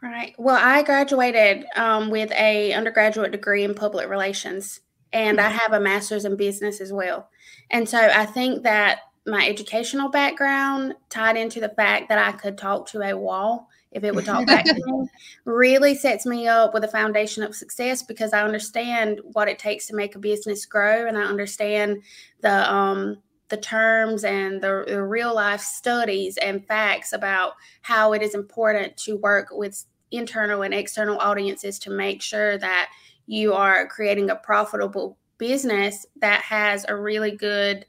Right. 0.03 0.35
Well, 0.39 0.59
I 0.59 0.83
graduated 0.83 1.67
um, 1.77 2.11
with 2.11 2.33
a 2.33 2.73
undergraduate 2.73 3.33
degree 3.33 3.65
in 3.65 3.75
public 3.75 4.09
relations, 4.09 4.81
and 5.13 5.39
I 5.39 5.51
have 5.51 5.75
a 5.75 5.81
master's 5.81 6.25
in 6.25 6.37
business 6.37 6.81
as 6.81 6.91
well. 6.91 7.29
And 7.71 7.87
so 7.87 7.99
I 7.99 8.25
think 8.25 8.63
that 8.63 9.01
my 9.27 9.47
educational 9.47 10.09
background 10.09 10.95
tied 11.11 11.37
into 11.37 11.61
the 11.61 11.69
fact 11.69 12.09
that 12.09 12.19
I 12.19 12.33
could 12.33 12.57
talk 12.57 12.89
to 12.89 13.03
a 13.03 13.17
wall 13.17 13.69
if 13.93 14.05
it 14.05 14.15
would 14.15 14.25
talk 14.25 14.47
back 14.47 14.65
to 14.65 14.75
me 14.75 15.09
really 15.45 15.95
sets 15.95 16.25
me 16.25 16.47
up 16.47 16.73
with 16.73 16.85
a 16.85 16.89
foundation 16.89 17.43
of 17.43 17.55
success 17.55 18.03
because 18.03 18.33
I 18.33 18.45
understand 18.45 19.21
what 19.33 19.49
it 19.49 19.59
takes 19.59 19.87
to 19.87 19.97
make 19.97 20.15
a 20.15 20.21
business 20.21 20.65
grow 20.65 21.07
and 21.07 21.19
I 21.19 21.23
understand 21.23 22.03
the 22.41 22.73
um 22.73 23.19
the 23.51 23.57
terms 23.57 24.25
and 24.25 24.61
the, 24.63 24.85
the 24.87 25.03
real 25.03 25.35
life 25.35 25.61
studies 25.61 26.37
and 26.39 26.67
facts 26.67 27.13
about 27.13 27.53
how 27.83 28.13
it 28.13 28.23
is 28.23 28.35
important 28.35 28.97
to 28.97 29.17
work 29.19 29.49
with 29.53 29.85
internal 30.13 30.63
and 30.63 30.73
external 30.75 31.19
audiences 31.19 31.79
to 31.81 31.91
make 31.91 32.23
sure 32.23 32.59
that 32.59 32.91
you 33.27 33.53
are 33.53 33.87
creating 33.87 34.31
a 34.31 34.37
profitable 34.37 35.17
business 35.39 36.07
that 36.21 36.41
has 36.43 36.85
a 36.89 36.97
really 36.97 37.31
good 37.31 37.85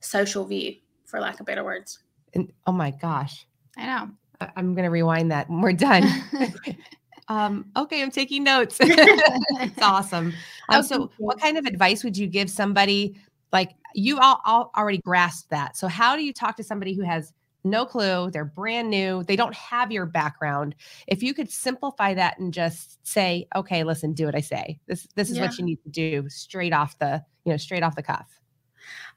social 0.00 0.44
view 0.44 0.74
for 1.04 1.20
lack 1.20 1.40
of 1.40 1.46
better 1.46 1.64
words 1.64 1.98
And 2.34 2.52
oh 2.66 2.72
my 2.72 2.90
gosh. 2.90 3.46
I 3.76 3.86
know. 3.86 4.10
I- 4.40 4.50
I'm 4.56 4.74
gonna 4.74 4.90
rewind 4.90 5.30
that 5.32 5.48
when 5.48 5.60
we're 5.60 5.72
done. 5.72 6.04
um, 7.28 7.66
okay, 7.76 8.02
I'm 8.02 8.10
taking 8.10 8.44
notes. 8.44 8.78
it's 8.80 9.82
awesome. 9.82 10.26
Um, 10.28 10.34
Oh, 10.70 10.82
so, 10.82 11.10
what 11.18 11.40
kind 11.40 11.56
of 11.58 11.66
advice 11.66 12.02
would 12.04 12.16
you 12.16 12.26
give 12.26 12.48
somebody 12.50 13.16
like 13.52 13.74
you 13.94 14.18
all, 14.18 14.40
all 14.44 14.70
already 14.76 14.98
grasped 14.98 15.50
that? 15.50 15.76
So, 15.76 15.88
how 15.88 16.16
do 16.16 16.24
you 16.24 16.32
talk 16.32 16.56
to 16.56 16.64
somebody 16.64 16.94
who 16.94 17.02
has 17.02 17.32
no 17.64 17.86
clue? 17.86 18.30
They're 18.30 18.44
brand 18.44 18.90
new. 18.90 19.22
They 19.24 19.36
don't 19.36 19.54
have 19.54 19.90
your 19.90 20.06
background. 20.06 20.74
If 21.06 21.22
you 21.22 21.32
could 21.34 21.50
simplify 21.50 22.14
that 22.14 22.38
and 22.38 22.52
just 22.52 22.98
say, 23.06 23.46
"Okay, 23.56 23.84
listen, 23.84 24.12
do 24.12 24.26
what 24.26 24.34
I 24.34 24.40
say. 24.40 24.78
This 24.86 25.06
this 25.14 25.30
is 25.30 25.38
Yeah. 25.38 25.44
what 25.46 25.58
you 25.58 25.64
need 25.64 25.82
to 25.84 25.90
do," 25.90 26.28
straight 26.28 26.72
off 26.72 26.98
the 26.98 27.24
you 27.44 27.52
know 27.52 27.56
straight 27.56 27.82
off 27.82 27.96
the 27.96 28.02
cuff. 28.02 28.40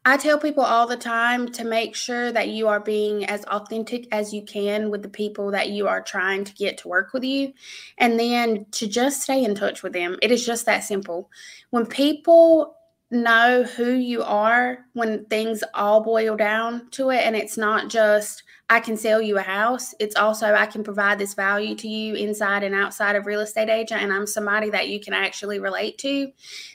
I 0.05 0.15
tell 0.15 0.39
people 0.39 0.63
all 0.63 0.87
the 0.87 0.95
time 0.95 1.51
to 1.51 1.65
make 1.65 1.93
sure 1.93 2.31
that 2.31 2.47
you 2.47 2.69
are 2.69 2.79
being 2.79 3.25
as 3.25 3.43
authentic 3.45 4.07
as 4.13 4.33
you 4.33 4.41
can 4.41 4.89
with 4.89 5.01
the 5.03 5.09
people 5.09 5.51
that 5.51 5.69
you 5.71 5.89
are 5.89 6.01
trying 6.01 6.45
to 6.45 6.53
get 6.53 6.77
to 6.77 6.87
work 6.87 7.11
with 7.11 7.25
you. 7.25 7.51
And 7.97 8.17
then 8.17 8.65
to 8.71 8.87
just 8.87 9.23
stay 9.23 9.43
in 9.43 9.53
touch 9.55 9.83
with 9.83 9.91
them. 9.91 10.17
It 10.21 10.31
is 10.31 10.45
just 10.45 10.65
that 10.65 10.85
simple. 10.85 11.29
When 11.71 11.85
people 11.85 12.76
know 13.09 13.63
who 13.63 13.91
you 13.93 14.21
are, 14.23 14.85
when 14.93 15.25
things 15.25 15.63
all 15.73 16.03
boil 16.03 16.35
down 16.35 16.89
to 16.91 17.09
it, 17.11 17.21
and 17.25 17.35
it's 17.35 17.57
not 17.57 17.89
just, 17.89 18.43
I 18.69 18.81
can 18.81 18.97
sell 18.97 19.21
you 19.21 19.37
a 19.37 19.41
house. 19.41 19.95
It's 19.97 20.17
also 20.17 20.53
I 20.53 20.65
can 20.65 20.83
provide 20.83 21.17
this 21.17 21.33
value 21.33 21.73
to 21.75 21.87
you 21.87 22.15
inside 22.15 22.63
and 22.63 22.75
outside 22.75 23.15
of 23.15 23.25
real 23.25 23.39
estate 23.39 23.69
agent, 23.69 24.01
and 24.01 24.11
I'm 24.11 24.27
somebody 24.27 24.69
that 24.71 24.89
you 24.89 24.99
can 24.99 25.13
actually 25.13 25.59
relate 25.59 25.97
to. 25.99 26.29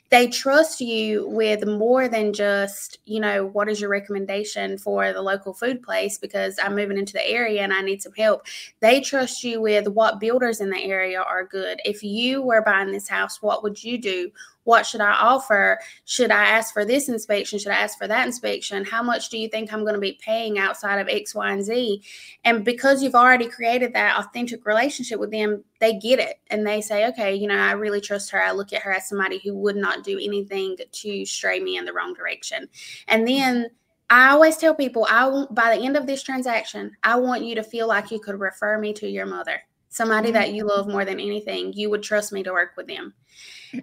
They 0.09 0.27
trust 0.29 0.81
you 0.81 1.29
with 1.29 1.67
more 1.67 2.09
than 2.09 2.33
just, 2.33 2.99
you 3.05 3.21
know, 3.21 3.47
what 3.47 3.69
is 3.69 3.81
your 3.81 3.91
recommendation 3.91 4.79
for 4.79 5.13
the 5.13 5.23
local 5.23 5.53
food 5.53 5.83
place 5.83 6.17
because 6.17 6.59
I'm 6.63 6.75
moving 6.75 6.99
into 6.99 7.13
the 7.13 7.27
area 7.27 7.63
and 7.63 7.73
I 7.73 7.83
need 7.83 8.03
some 8.03 8.13
help. 8.13 8.47
They 8.81 9.01
trust 9.01 9.45
you 9.45 9.61
with 9.61 9.89
what 9.89 10.21
builders 10.21 10.61
in 10.61 10.71
the 10.71 10.83
area 10.83 11.21
are 11.21 11.47
good. 11.47 11.81
If 11.85 12.03
you 12.03 12.43
were 12.43 12.63
buying 12.63 12.93
this 12.93 13.09
house, 13.09 13.41
what 13.43 13.63
would 13.63 13.83
you 13.83 13.99
do? 13.99 14.31
What 14.65 14.87
should 14.87 15.01
I 15.01 15.13
offer? 15.13 15.79
Should 16.05 16.31
I 16.31 16.45
ask 16.45 16.73
for 16.73 16.85
this 16.85 17.09
inspection? 17.09 17.59
Should 17.59 17.73
I 17.73 17.77
ask 17.77 17.99
for 17.99 18.07
that 18.07 18.27
inspection? 18.27 18.85
How 18.85 19.03
much 19.03 19.29
do 19.29 19.39
you 19.39 19.49
think 19.49 19.73
I'm 19.73 19.83
going 19.83 19.95
to 19.95 20.01
be 20.01 20.19
paying 20.23 20.59
outside 20.59 21.01
of 21.01 21.09
X, 21.09 21.35
Y, 21.35 21.51
and 21.51 21.65
Z? 21.65 22.03
And 22.45 22.65
because 22.65 23.03
you've 23.03 23.15
already 23.15 23.49
created 23.49 23.93
that 23.95 24.19
authentic 24.19 24.65
relationship 24.65 25.19
with 25.19 25.31
them, 25.31 25.65
they 25.81 25.99
get 25.99 26.19
it 26.19 26.37
and 26.49 26.67
they 26.67 26.81
say, 26.81 27.09
okay, 27.09 27.35
you 27.35 27.49
know, 27.49 27.57
I 27.57 27.73
really 27.73 28.01
trust 28.01 28.31
her. 28.31 28.43
I 28.43 28.53
look 28.53 28.73
at 28.73 28.83
her 28.83 28.93
as 28.93 29.09
somebody 29.09 29.39
who 29.39 29.55
would 29.55 29.77
not 29.77 30.05
do 30.05 30.19
anything 30.19 30.77
to 30.91 31.27
stray 31.27 31.61
me 31.61 31.77
in 31.77 31.85
the 31.85 31.93
wrong 31.93 32.15
direction. 32.15 32.69
And 33.09 33.27
then 33.27 33.69
I 34.11 34.29
always 34.29 34.59
tell 34.59 34.75
people, 34.75 35.07
I 35.09 35.47
by 35.51 35.75
the 35.75 35.83
end 35.83 35.97
of 35.97 36.07
this 36.07 36.23
transaction, 36.23 36.93
I 37.03 37.17
want 37.17 37.45
you 37.45 37.55
to 37.55 37.63
feel 37.63 37.89
like 37.89 38.11
you 38.11 38.21
could 38.21 38.39
refer 38.39 38.79
me 38.79 38.93
to 38.93 39.09
your 39.09 39.25
mother, 39.25 39.63
somebody 39.93 40.31
that 40.31 40.55
you 40.55 40.65
love 40.67 40.89
more 40.89 41.05
than 41.05 41.21
anything. 41.21 41.73
You 41.75 41.91
would 41.91 42.03
trust 42.03 42.33
me 42.33 42.43
to 42.43 42.53
work 42.53 42.73
with 42.77 42.87
them. 42.87 43.13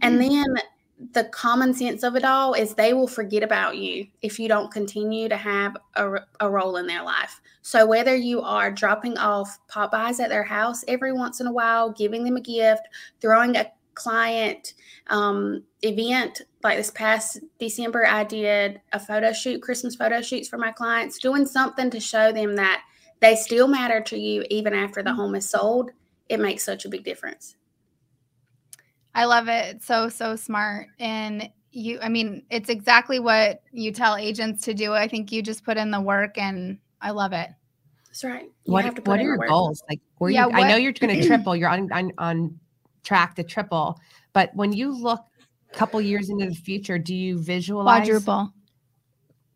And 0.02 0.20
then 0.20 0.56
the 1.14 1.26
common 1.26 1.74
sense 1.74 2.04
of 2.04 2.16
it 2.16 2.26
all 2.26 2.54
is 2.54 2.74
they 2.74 2.94
will 2.94 3.08
forget 3.08 3.44
about 3.44 3.78
you 3.78 4.08
if 4.22 4.40
you 4.40 4.50
don't 4.50 4.72
continue 4.72 5.30
to 5.30 5.38
have 5.38 5.78
a, 5.96 6.16
a 6.40 6.50
role 6.50 6.78
in 6.78 6.88
their 6.88 7.04
life. 7.04 7.40
So 7.62 7.86
whether 7.86 8.16
you 8.16 8.42
are 8.42 8.72
dropping 8.72 9.18
off 9.18 9.60
Popeyes 9.70 10.20
at 10.20 10.30
their 10.30 10.44
house 10.44 10.84
every 10.88 11.14
once 11.14 11.40
in 11.40 11.48
a 11.48 11.54
while, 11.54 11.92
giving 11.92 12.24
them 12.24 12.36
a 12.36 12.42
gift, 12.42 12.82
throwing 13.22 13.56
a 13.56 13.72
client 13.94 14.74
um, 15.08 15.64
event 15.84 16.42
like 16.64 16.78
this 16.78 16.92
past 16.92 17.40
December, 17.60 18.06
I 18.06 18.24
did 18.24 18.82
a 18.92 19.00
photo 19.00 19.32
shoot, 19.32 19.62
Christmas 19.62 19.96
photo 19.96 20.22
shoots 20.22 20.50
for 20.50 20.58
my 20.58 20.72
clients, 20.72 21.20
doing 21.20 21.46
something 21.46 21.90
to 21.92 22.00
show 22.00 22.32
them 22.32 22.56
that 22.56 22.84
they 23.20 23.36
still 23.36 23.68
matter 23.68 24.02
to 24.02 24.18
you 24.18 24.46
even 24.50 24.74
after 24.74 25.04
the 25.04 25.10
mm-hmm. 25.10 25.20
home 25.20 25.36
is 25.36 25.50
sold. 25.50 25.92
It 26.30 26.40
makes 26.40 26.64
such 26.64 26.86
a 26.86 26.90
big 26.90 27.04
difference. 27.04 27.56
I 29.16 29.26
love 29.26 29.48
it. 29.48 29.76
It's 29.76 29.86
so, 29.86 30.10
so 30.10 30.36
smart. 30.36 30.88
And 31.00 31.50
you, 31.72 32.00
I 32.02 32.10
mean, 32.10 32.44
it's 32.50 32.70
exactly 32.70 33.20
what 33.20 33.62
you 33.72 33.92
tell 33.92 34.16
agents 34.16 34.64
to 34.66 34.74
do. 34.74 34.94
I 34.94 35.08
think 35.08 35.32
you 35.32 35.42
just 35.42 35.64
put 35.64 35.78
in 35.78 35.92
the 35.92 36.00
work 36.00 36.38
and 36.38 36.78
I 37.02 37.12
love 37.12 37.34
it. 37.34 37.50
That's 38.08 38.24
right. 38.24 38.50
You 38.64 38.74
What 38.74 38.86
have 38.86 38.96
to 38.96 39.02
put 39.02 39.10
What 39.12 39.20
are 39.20 39.24
your 39.24 39.38
work. 39.38 39.50
goals? 39.50 39.84
Like, 39.90 40.00
where 40.18 40.32
Yeah, 40.32 40.48
you? 40.48 40.54
I 40.54 40.68
know 40.68 40.76
you're 40.76 40.94
going 40.94 41.20
to 41.20 41.28
triple. 41.28 41.56
You're 41.56 41.70
on, 41.70 41.92
on 41.92 42.12
on 42.18 42.60
track 43.04 43.36
to 43.36 43.44
triple. 43.44 44.00
But 44.34 44.52
when 44.56 44.74
you 44.74 44.92
look 44.92 45.22
a 45.72 45.76
couple 45.76 46.02
years 46.02 46.30
into 46.30 46.48
the 46.48 46.56
future, 46.56 46.98
do 46.98 47.16
you 47.16 47.40
visualize 47.42 48.08
Quadruple. 48.08 48.54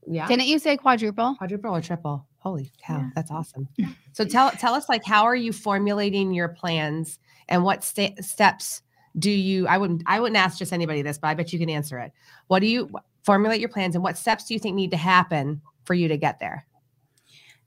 Yeah, 0.07 0.27
Didn't 0.27 0.47
you 0.47 0.59
say 0.59 0.75
quadruple? 0.75 1.35
quadruple 1.35 1.75
or 1.75 1.81
triple. 1.81 2.27
Holy 2.43 2.73
cow, 2.77 3.09
that's 3.15 3.31
awesome. 3.31 3.69
So 4.11 4.25
tell 4.25 4.51
tell 4.51 4.73
us 4.73 4.89
like 4.89 5.05
how 5.05 5.23
are 5.23 5.35
you 5.35 5.53
formulating 5.53 6.33
your 6.33 6.49
plans 6.49 7.17
and 7.47 7.63
what 7.63 7.85
sta- 7.85 8.15
steps 8.19 8.81
do 9.17 9.31
you 9.31 9.65
I 9.65 9.77
wouldn't 9.77 10.03
I 10.07 10.19
wouldn't 10.19 10.35
ask 10.35 10.57
just 10.57 10.73
anybody 10.73 11.01
this, 11.01 11.17
but 11.17 11.29
I 11.29 11.35
bet 11.35 11.53
you 11.53 11.59
can 11.59 11.69
answer 11.69 11.97
it. 11.99 12.11
What 12.47 12.59
do 12.59 12.67
you 12.67 12.91
formulate 13.23 13.61
your 13.61 13.69
plans 13.69 13.95
and 13.95 14.03
what 14.03 14.17
steps 14.17 14.43
do 14.43 14.53
you 14.53 14.59
think 14.59 14.75
need 14.75 14.91
to 14.91 14.97
happen 14.97 15.61
for 15.85 15.93
you 15.93 16.09
to 16.09 16.17
get 16.17 16.39
there? 16.39 16.65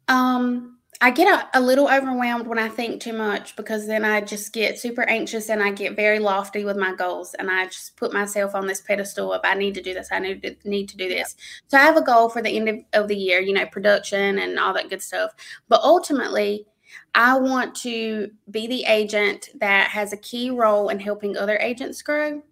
Um, 0.09 0.75
I 1.00 1.11
get 1.11 1.29
a, 1.29 1.59
a 1.59 1.61
little 1.61 1.88
overwhelmed 1.88 2.47
when 2.47 2.59
I 2.59 2.69
think 2.69 3.03
too 3.03 3.12
much 3.12 3.55
because 3.55 3.87
then 3.87 4.05
I 4.05 4.23
just 4.23 4.53
get 4.53 4.79
super 4.79 5.03
anxious 5.03 5.50
and 5.50 5.62
I 5.62 5.71
get 5.71 5.95
very 5.95 6.19
lofty 6.19 6.65
with 6.65 6.76
my 6.76 6.95
goals 6.95 7.35
and 7.35 7.50
I 7.50 7.67
just 7.67 7.97
put 7.97 8.15
myself 8.15 8.55
on 8.55 8.67
this 8.67 8.81
pedestal 8.81 9.33
of 9.33 9.43
I 9.45 9.55
need 9.55 9.75
to 9.75 9.83
do 9.83 9.93
this, 9.93 10.09
I 10.11 10.21
need 10.21 10.43
to 10.43 10.57
need 10.65 10.88
to 10.88 10.97
do 10.97 11.09
this. 11.09 11.37
So 11.69 11.76
I 11.76 11.83
have 11.83 11.97
a 11.97 12.03
goal 12.03 12.31
for 12.31 12.41
the 12.41 12.57
end 12.57 12.69
of, 12.69 12.76
of 12.95 13.09
the 13.09 13.17
year, 13.17 13.41
you 13.41 13.53
know, 13.53 13.67
production 13.67 14.38
and 14.38 14.59
all 14.59 14.73
that 14.75 14.88
good 14.88 15.03
stuff. 15.03 15.33
But 15.69 15.83
ultimately, 15.83 16.67
I 17.15 17.38
want 17.38 17.75
to 17.76 18.31
be 18.50 18.67
the 18.67 18.85
agent 18.85 19.50
that 19.61 19.88
has 19.88 20.12
a 20.12 20.19
key 20.19 20.50
role 20.50 20.88
in 20.88 21.00
helping 21.00 21.37
other 21.37 21.59
agents 21.59 22.00
grow 22.03 22.43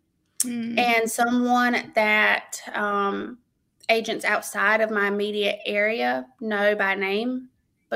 Mm. 0.44 0.78
and 0.78 1.10
someone 1.10 1.92
that 1.94 2.60
um, 2.74 3.38
agents 3.88 4.26
outside 4.26 4.82
of 4.82 4.90
my 4.90 5.08
immediate 5.08 5.58
area 5.64 6.26
know 6.40 6.74
by 6.74 6.94
name 6.94 7.48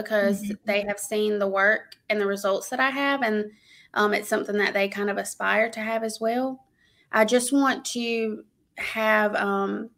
because 0.02 0.42
Mhm. 0.42 0.58
they 0.64 0.82
have 0.82 0.98
seen 1.00 1.38
the 1.38 1.48
work 1.48 1.96
and 2.10 2.20
the 2.20 2.26
results 2.26 2.70
that 2.70 2.80
I 2.80 2.90
have, 2.90 3.22
and 3.22 3.52
um, 3.94 4.14
it's 4.14 4.28
something 4.28 4.58
that 4.58 4.74
they 4.74 4.88
kind 4.88 5.10
of 5.10 5.18
aspire 5.18 5.70
to 5.70 5.80
have 5.80 6.04
as 6.04 6.20
well. 6.20 6.64
I 7.12 7.24
just 7.24 7.52
want 7.52 7.84
to 7.86 8.44
have 8.78 9.34
um, 9.36 9.90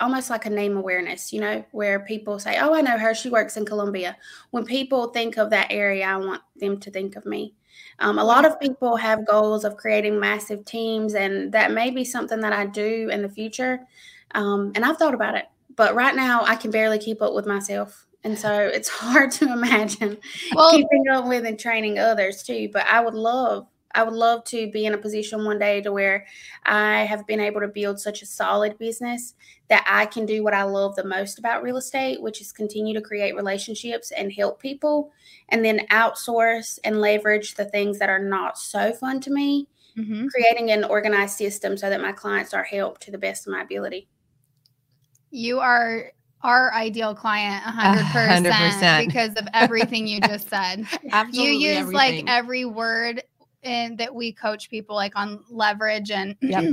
almost 0.00 0.30
like 0.30 0.46
a 0.46 0.50
name 0.50 0.76
awareness, 0.76 1.32
you 1.32 1.40
know, 1.40 1.64
where 1.72 2.00
people 2.00 2.38
say, 2.40 2.58
Oh, 2.60 2.74
I 2.74 2.82
know 2.82 2.98
her, 2.98 3.14
she 3.14 3.30
works 3.30 3.56
in 3.56 3.66
Columbia. 3.66 4.16
When 4.50 4.64
people 4.66 5.08
think 5.08 5.38
of 5.38 5.50
that 5.50 5.68
area, 5.70 6.06
I 6.06 6.16
want 6.18 6.42
them 6.56 6.78
to 6.80 6.90
think 6.90 7.16
of 7.16 7.26
me. 7.26 7.54
Um, 8.00 8.18
a 8.18 8.24
lot 8.24 8.44
of 8.44 8.60
people 8.60 8.96
have 8.96 9.26
goals 9.26 9.64
of 9.64 9.76
creating 9.76 10.20
massive 10.20 10.64
teams, 10.64 11.14
and 11.14 11.52
that 11.52 11.72
may 11.72 11.90
be 11.90 12.04
something 12.04 12.40
that 12.40 12.52
I 12.52 12.66
do 12.66 13.08
in 13.10 13.22
the 13.22 13.28
future. 13.28 13.86
Um, 14.34 14.72
and 14.74 14.84
I've 14.84 14.98
thought 14.98 15.14
about 15.14 15.36
it, 15.36 15.46
but 15.76 15.94
right 15.94 16.14
now 16.16 16.44
I 16.44 16.56
can 16.56 16.70
barely 16.72 16.98
keep 16.98 17.22
up 17.22 17.34
with 17.34 17.46
myself. 17.46 18.07
And 18.24 18.38
so 18.38 18.52
it's 18.52 18.88
hard 19.00 19.30
to 19.32 19.52
imagine 19.52 20.18
well, 20.54 20.70
keeping 20.70 21.08
up 21.10 21.26
with 21.26 21.44
and 21.44 21.58
training 21.58 21.98
others 21.98 22.42
too. 22.42 22.68
But 22.72 22.86
I 22.86 23.00
would 23.00 23.14
love 23.14 23.66
I 23.94 24.02
would 24.02 24.14
love 24.14 24.44
to 24.44 24.70
be 24.70 24.86
in 24.86 24.94
a 24.94 24.98
position 24.98 25.44
one 25.44 25.58
day 25.58 25.80
to 25.80 25.92
where 25.92 26.26
I 26.64 27.04
have 27.04 27.26
been 27.26 27.40
able 27.40 27.60
to 27.60 27.68
build 27.68 27.98
such 27.98 28.22
a 28.22 28.26
solid 28.26 28.78
business 28.78 29.34
that 29.68 29.84
I 29.88 30.06
can 30.06 30.26
do 30.26 30.44
what 30.44 30.54
I 30.54 30.64
love 30.64 30.94
the 30.94 31.04
most 31.04 31.38
about 31.38 31.62
real 31.62 31.78
estate, 31.78 32.20
which 32.20 32.40
is 32.40 32.52
continue 32.52 32.94
to 32.94 33.00
create 33.00 33.34
relationships 33.34 34.12
and 34.12 34.32
help 34.32 34.60
people, 34.60 35.10
and 35.48 35.64
then 35.64 35.86
outsource 35.90 36.78
and 36.84 37.00
leverage 37.00 37.54
the 37.54 37.64
things 37.64 37.98
that 37.98 38.10
are 38.10 38.22
not 38.22 38.58
so 38.58 38.92
fun 38.92 39.20
to 39.20 39.30
me, 39.30 39.68
mm-hmm. 39.96 40.26
creating 40.28 40.70
an 40.70 40.84
organized 40.84 41.36
system 41.36 41.76
so 41.76 41.88
that 41.88 42.00
my 42.00 42.12
clients 42.12 42.52
are 42.52 42.64
helped 42.64 43.02
to 43.02 43.10
the 43.10 43.18
best 43.18 43.46
of 43.46 43.52
my 43.52 43.62
ability. 43.62 44.08
You 45.30 45.60
are 45.60 46.12
our 46.42 46.72
ideal 46.74 47.14
client 47.14 47.64
100%, 47.64 48.46
100%. 48.46 49.06
because 49.06 49.34
of 49.36 49.48
everything 49.54 50.06
you 50.06 50.20
just 50.20 50.48
said. 50.48 50.86
Absolutely 51.10 51.52
you 51.52 51.58
use 51.58 51.78
everything. 51.78 51.94
like 51.94 52.24
every 52.28 52.64
word 52.64 53.22
and 53.62 53.98
that 53.98 54.14
we 54.14 54.32
coach 54.32 54.70
people 54.70 54.94
like 54.94 55.16
on 55.16 55.42
leverage 55.50 56.10
and 56.10 56.36
yep. 56.40 56.64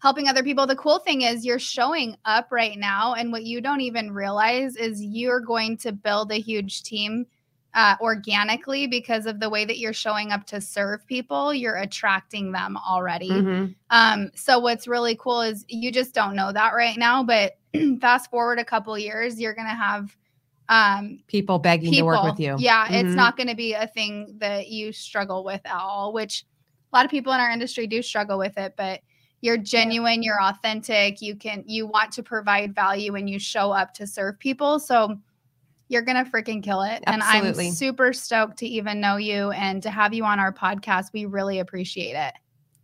helping 0.00 0.28
other 0.28 0.42
people. 0.42 0.66
The 0.66 0.76
cool 0.76 0.98
thing 1.00 1.22
is 1.22 1.44
you're 1.44 1.58
showing 1.58 2.16
up 2.24 2.48
right 2.50 2.78
now, 2.78 3.14
and 3.14 3.30
what 3.30 3.44
you 3.44 3.60
don't 3.60 3.82
even 3.82 4.10
realize 4.10 4.76
is 4.76 5.02
you're 5.02 5.40
going 5.40 5.76
to 5.78 5.92
build 5.92 6.32
a 6.32 6.40
huge 6.40 6.82
team 6.82 7.26
uh, 7.74 7.96
organically 8.00 8.86
because 8.86 9.26
of 9.26 9.40
the 9.40 9.48
way 9.48 9.64
that 9.64 9.78
you're 9.78 9.92
showing 9.92 10.32
up 10.32 10.46
to 10.46 10.60
serve 10.60 11.06
people. 11.06 11.54
You're 11.54 11.76
attracting 11.76 12.52
them 12.52 12.76
already. 12.76 13.30
Mm-hmm. 13.30 13.72
Um, 13.90 14.30
so 14.34 14.58
what's 14.58 14.88
really 14.88 15.16
cool 15.16 15.40
is 15.40 15.64
you 15.68 15.92
just 15.92 16.14
don't 16.14 16.34
know 16.34 16.52
that 16.52 16.74
right 16.74 16.98
now, 16.98 17.22
but 17.22 17.58
fast 18.00 18.30
forward 18.30 18.58
a 18.58 18.64
couple 18.64 18.98
years, 18.98 19.40
you're 19.40 19.54
gonna 19.54 19.74
have 19.74 20.16
um, 20.70 21.18
people 21.26 21.58
begging 21.58 21.90
people, 21.90 22.12
to 22.12 22.16
work 22.16 22.24
with 22.24 22.40
you. 22.40 22.54
Yeah, 22.58 22.86
mm-hmm. 22.86 22.94
it's 23.06 23.14
not 23.14 23.36
going 23.36 23.48
to 23.48 23.56
be 23.56 23.72
a 23.72 23.88
thing 23.88 24.36
that 24.38 24.68
you 24.68 24.92
struggle 24.92 25.42
with 25.42 25.60
at 25.64 25.74
all, 25.74 26.12
which 26.12 26.44
a 26.92 26.96
lot 26.96 27.04
of 27.04 27.10
people 27.10 27.32
in 27.32 27.40
our 27.40 27.50
industry 27.50 27.88
do 27.88 28.00
struggle 28.02 28.38
with 28.38 28.56
it, 28.56 28.74
but 28.76 29.00
you're 29.40 29.56
genuine, 29.56 30.22
you're 30.22 30.40
authentic, 30.40 31.20
you 31.20 31.34
can 31.34 31.64
you 31.66 31.86
want 31.86 32.12
to 32.12 32.22
provide 32.22 32.74
value 32.74 33.16
and 33.16 33.28
you 33.28 33.38
show 33.38 33.72
up 33.72 33.92
to 33.94 34.06
serve 34.06 34.38
people. 34.38 34.78
So 34.78 35.18
you're 35.90 36.02
gonna 36.02 36.24
freaking 36.24 36.62
kill 36.62 36.82
it. 36.82 37.02
Absolutely. 37.06 37.66
And 37.66 37.68
I'm 37.68 37.74
super 37.74 38.12
stoked 38.12 38.58
to 38.58 38.66
even 38.66 39.00
know 39.00 39.16
you 39.16 39.50
and 39.50 39.82
to 39.82 39.90
have 39.90 40.14
you 40.14 40.24
on 40.24 40.38
our 40.38 40.52
podcast. 40.52 41.12
We 41.12 41.26
really 41.26 41.58
appreciate 41.58 42.14
it. 42.14 42.32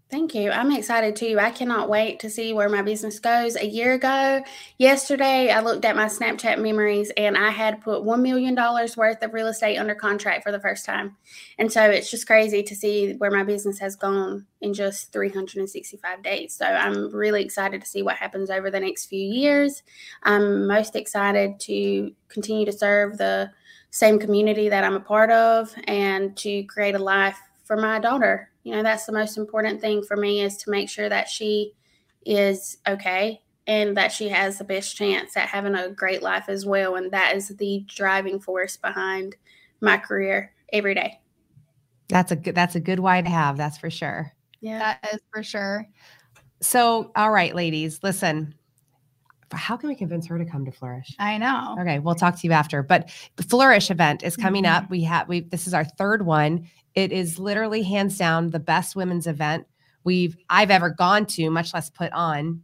Thank 0.08 0.36
you. 0.36 0.52
I'm 0.52 0.70
excited 0.70 1.16
too. 1.16 1.36
I 1.40 1.50
cannot 1.50 1.88
wait 1.88 2.20
to 2.20 2.30
see 2.30 2.52
where 2.52 2.68
my 2.68 2.80
business 2.80 3.18
goes. 3.18 3.56
A 3.56 3.66
year 3.66 3.94
ago, 3.94 4.40
yesterday, 4.78 5.50
I 5.50 5.58
looked 5.58 5.84
at 5.84 5.96
my 5.96 6.06
Snapchat 6.06 6.62
memories 6.62 7.10
and 7.16 7.36
I 7.36 7.50
had 7.50 7.80
put 7.80 8.04
$1 8.04 8.22
million 8.22 8.54
worth 8.54 9.20
of 9.20 9.34
real 9.34 9.48
estate 9.48 9.78
under 9.78 9.96
contract 9.96 10.44
for 10.44 10.52
the 10.52 10.60
first 10.60 10.84
time. 10.84 11.16
And 11.58 11.72
so 11.72 11.82
it's 11.90 12.08
just 12.08 12.28
crazy 12.28 12.62
to 12.62 12.74
see 12.76 13.14
where 13.14 13.32
my 13.32 13.42
business 13.42 13.80
has 13.80 13.96
gone 13.96 14.46
in 14.60 14.72
just 14.72 15.12
365 15.12 16.22
days. 16.22 16.54
So 16.54 16.66
I'm 16.66 17.12
really 17.12 17.42
excited 17.42 17.80
to 17.80 17.86
see 17.88 18.02
what 18.02 18.14
happens 18.14 18.48
over 18.48 18.70
the 18.70 18.78
next 18.78 19.06
few 19.06 19.20
years. 19.20 19.82
I'm 20.22 20.68
most 20.68 20.94
excited 20.94 21.58
to 21.60 22.12
continue 22.28 22.64
to 22.64 22.72
serve 22.72 23.18
the 23.18 23.50
same 23.90 24.20
community 24.20 24.68
that 24.68 24.84
I'm 24.84 24.94
a 24.94 25.00
part 25.00 25.30
of 25.30 25.74
and 25.88 26.36
to 26.36 26.62
create 26.64 26.94
a 26.94 26.98
life 26.98 27.38
for 27.66 27.76
my 27.76 27.98
daughter. 27.98 28.50
You 28.62 28.74
know 28.74 28.82
that's 28.82 29.06
the 29.06 29.12
most 29.12 29.36
important 29.36 29.80
thing 29.80 30.02
for 30.02 30.16
me 30.16 30.40
is 30.40 30.56
to 30.58 30.70
make 30.70 30.88
sure 30.88 31.08
that 31.08 31.28
she 31.28 31.72
is 32.24 32.78
okay 32.88 33.40
and 33.66 33.96
that 33.96 34.12
she 34.12 34.28
has 34.28 34.58
the 34.58 34.64
best 34.64 34.96
chance 34.96 35.36
at 35.36 35.48
having 35.48 35.74
a 35.74 35.90
great 35.90 36.22
life 36.22 36.48
as 36.48 36.64
well. 36.64 36.96
And 36.96 37.10
that 37.12 37.34
is 37.36 37.48
the 37.48 37.84
driving 37.88 38.38
force 38.38 38.76
behind 38.76 39.36
my 39.80 39.96
career 39.96 40.52
every 40.72 40.94
day. 40.94 41.20
That's 42.08 42.30
a 42.30 42.36
good 42.36 42.54
that's 42.54 42.76
a 42.76 42.80
good 42.80 43.00
why 43.00 43.20
to 43.20 43.28
have 43.28 43.56
that's 43.56 43.78
for 43.78 43.90
sure. 43.90 44.32
Yeah. 44.60 44.78
That 44.78 45.14
is 45.14 45.20
for 45.32 45.42
sure. 45.42 45.86
So 46.60 47.10
all 47.16 47.30
right 47.30 47.54
ladies 47.54 48.00
listen 48.02 48.54
how 49.52 49.76
can 49.76 49.88
we 49.88 49.94
convince 49.94 50.26
her 50.26 50.38
to 50.38 50.44
come 50.44 50.64
to 50.64 50.72
flourish? 50.72 51.14
I 51.18 51.38
know. 51.38 51.76
Okay 51.80 51.98
we'll 51.98 52.14
talk 52.14 52.38
to 52.38 52.46
you 52.46 52.52
after 52.52 52.82
but 52.82 53.10
the 53.36 53.42
flourish 53.42 53.90
event 53.90 54.22
is 54.22 54.36
coming 54.36 54.64
mm-hmm. 54.64 54.84
up. 54.84 54.90
We 54.90 55.02
have 55.02 55.28
we 55.28 55.40
this 55.40 55.66
is 55.66 55.74
our 55.74 55.84
third 55.84 56.24
one 56.24 56.68
it 56.96 57.12
is 57.12 57.38
literally 57.38 57.82
hands 57.82 58.18
down 58.18 58.50
the 58.50 58.58
best 58.58 58.96
women's 58.96 59.28
event 59.28 59.66
we've 60.02 60.36
I've 60.48 60.70
ever 60.70 60.90
gone 60.90 61.26
to, 61.26 61.50
much 61.50 61.72
less 61.74 61.90
put 61.90 62.10
on. 62.12 62.62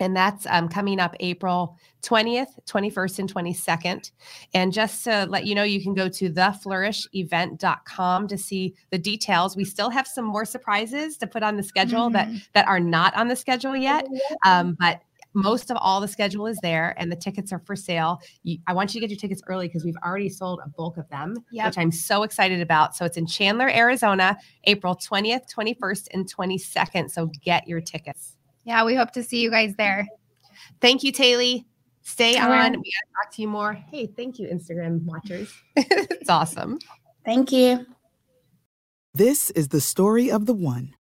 And 0.00 0.16
that's 0.16 0.46
um, 0.46 0.68
coming 0.68 1.00
up 1.00 1.16
April 1.18 1.76
20th, 2.02 2.46
21st, 2.66 3.18
and 3.18 3.34
22nd. 3.34 4.10
And 4.54 4.72
just 4.72 5.02
to 5.04 5.26
let 5.28 5.44
you 5.44 5.56
know, 5.56 5.64
you 5.64 5.82
can 5.82 5.92
go 5.94 6.08
to 6.08 6.30
theflourishevent.com 6.30 8.28
to 8.28 8.38
see 8.38 8.74
the 8.90 8.98
details. 8.98 9.56
We 9.56 9.64
still 9.64 9.90
have 9.90 10.06
some 10.06 10.24
more 10.24 10.44
surprises 10.44 11.16
to 11.18 11.26
put 11.26 11.42
on 11.42 11.56
the 11.56 11.64
schedule 11.64 12.10
mm-hmm. 12.10 12.32
that 12.34 12.48
that 12.54 12.68
are 12.68 12.80
not 12.80 13.16
on 13.16 13.26
the 13.28 13.36
schedule 13.36 13.74
yet. 13.74 14.06
Um, 14.46 14.76
but 14.78 15.02
most 15.38 15.70
of 15.70 15.76
all 15.80 16.00
the 16.00 16.08
schedule 16.08 16.46
is 16.46 16.58
there 16.62 16.94
and 16.98 17.12
the 17.12 17.16
tickets 17.16 17.52
are 17.52 17.60
for 17.60 17.76
sale. 17.76 18.20
You, 18.42 18.58
I 18.66 18.72
want 18.72 18.94
you 18.94 19.00
to 19.00 19.06
get 19.06 19.10
your 19.10 19.20
tickets 19.20 19.40
early 19.46 19.68
because 19.68 19.84
we've 19.84 19.96
already 20.04 20.28
sold 20.28 20.60
a 20.64 20.68
bulk 20.68 20.96
of 20.96 21.08
them, 21.10 21.36
yep. 21.52 21.66
which 21.66 21.78
I'm 21.78 21.92
so 21.92 22.24
excited 22.24 22.60
about. 22.60 22.96
So 22.96 23.04
it's 23.04 23.16
in 23.16 23.26
Chandler, 23.26 23.68
Arizona, 23.68 24.36
April 24.64 24.96
20th, 24.96 25.42
21st, 25.52 26.08
and 26.12 26.32
22nd. 26.32 27.10
So 27.10 27.26
get 27.42 27.68
your 27.68 27.80
tickets. 27.80 28.36
Yeah, 28.64 28.84
we 28.84 28.94
hope 28.94 29.12
to 29.12 29.22
see 29.22 29.40
you 29.40 29.50
guys 29.50 29.74
there. 29.76 30.06
Thank 30.80 31.02
you, 31.02 31.12
Taylor. 31.12 31.60
Stay 32.02 32.36
on. 32.36 32.48
We 32.50 32.76
gotta 32.76 32.76
talk 33.22 33.32
to 33.34 33.42
you 33.42 33.48
more. 33.48 33.74
Hey, 33.74 34.06
thank 34.06 34.38
you, 34.38 34.48
Instagram 34.48 35.04
watchers. 35.04 35.52
it's 35.76 36.30
awesome. 36.30 36.78
Thank 37.24 37.52
you. 37.52 37.86
This 39.14 39.50
is 39.50 39.68
the 39.68 39.80
story 39.80 40.30
of 40.30 40.46
the 40.46 40.54
one. 40.54 40.94